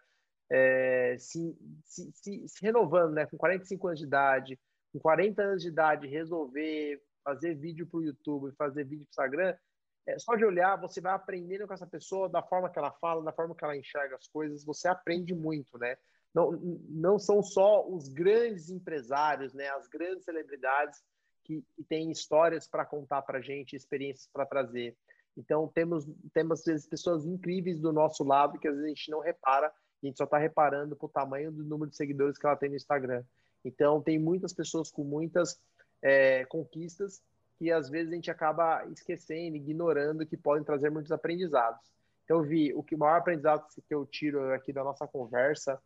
[0.48, 3.26] é, se, se, se, se, renovando, né?
[3.26, 4.60] com 45 anos de idade,
[4.94, 9.26] com 40 anos de idade, resolver fazer vídeo para o YouTube, fazer vídeo para o
[9.26, 9.58] Instagram,
[10.06, 13.24] é, só de olhar, você vai aprendendo com essa pessoa da forma que ela fala,
[13.24, 15.98] da forma que ela enxerga as coisas, você aprende muito, né?
[16.32, 16.52] Não,
[16.90, 19.68] não são só os grandes empresários, né?
[19.70, 21.02] As grandes celebridades
[21.46, 24.96] que, que tem histórias para contar para a gente, experiências para trazer.
[25.38, 29.12] Então, temos, temos, às vezes, pessoas incríveis do nosso lado que às vezes a gente
[29.12, 32.46] não repara, a gente só está reparando para o tamanho do número de seguidores que
[32.46, 33.24] ela tem no Instagram.
[33.64, 35.60] Então, tem muitas pessoas com muitas
[36.02, 37.22] é, conquistas
[37.58, 41.80] que às vezes a gente acaba esquecendo, ignorando, que podem trazer muitos aprendizados.
[42.24, 45.82] Então, vi, o que o maior aprendizado que eu tiro aqui da nossa conversa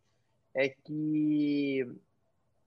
[0.54, 1.86] é que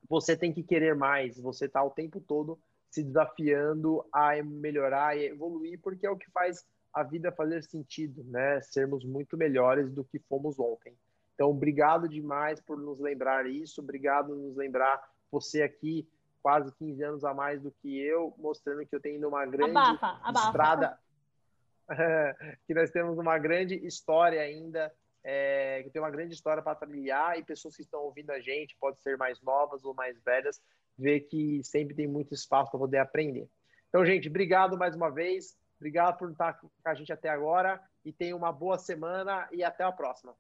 [0.08, 2.60] você tem que querer mais, você está o tempo todo
[2.94, 6.64] se desafiando a melhorar e evoluir, porque é o que faz
[6.94, 8.62] a vida fazer sentido, né?
[8.62, 10.96] Sermos muito melhores do que fomos ontem.
[11.34, 15.02] Então, obrigado demais por nos lembrar isso, obrigado por nos lembrar
[15.32, 16.08] você aqui,
[16.44, 20.20] quase 15 anos a mais do que eu, mostrando que eu tenho uma grande abafa,
[20.22, 20.46] abafa.
[20.46, 21.00] estrada,
[22.68, 24.94] que nós temos uma grande história ainda,
[25.24, 28.78] é, que tem uma grande história para trilhar e pessoas que estão ouvindo a gente,
[28.80, 30.62] pode ser mais novas ou mais velhas,
[30.98, 33.50] ver que sempre tem muito espaço para poder aprender.
[33.90, 35.58] Então, gente, obrigado mais uma vez.
[35.78, 39.84] Obrigado por estar com a gente até agora e tenha uma boa semana e até
[39.84, 40.34] a próxima.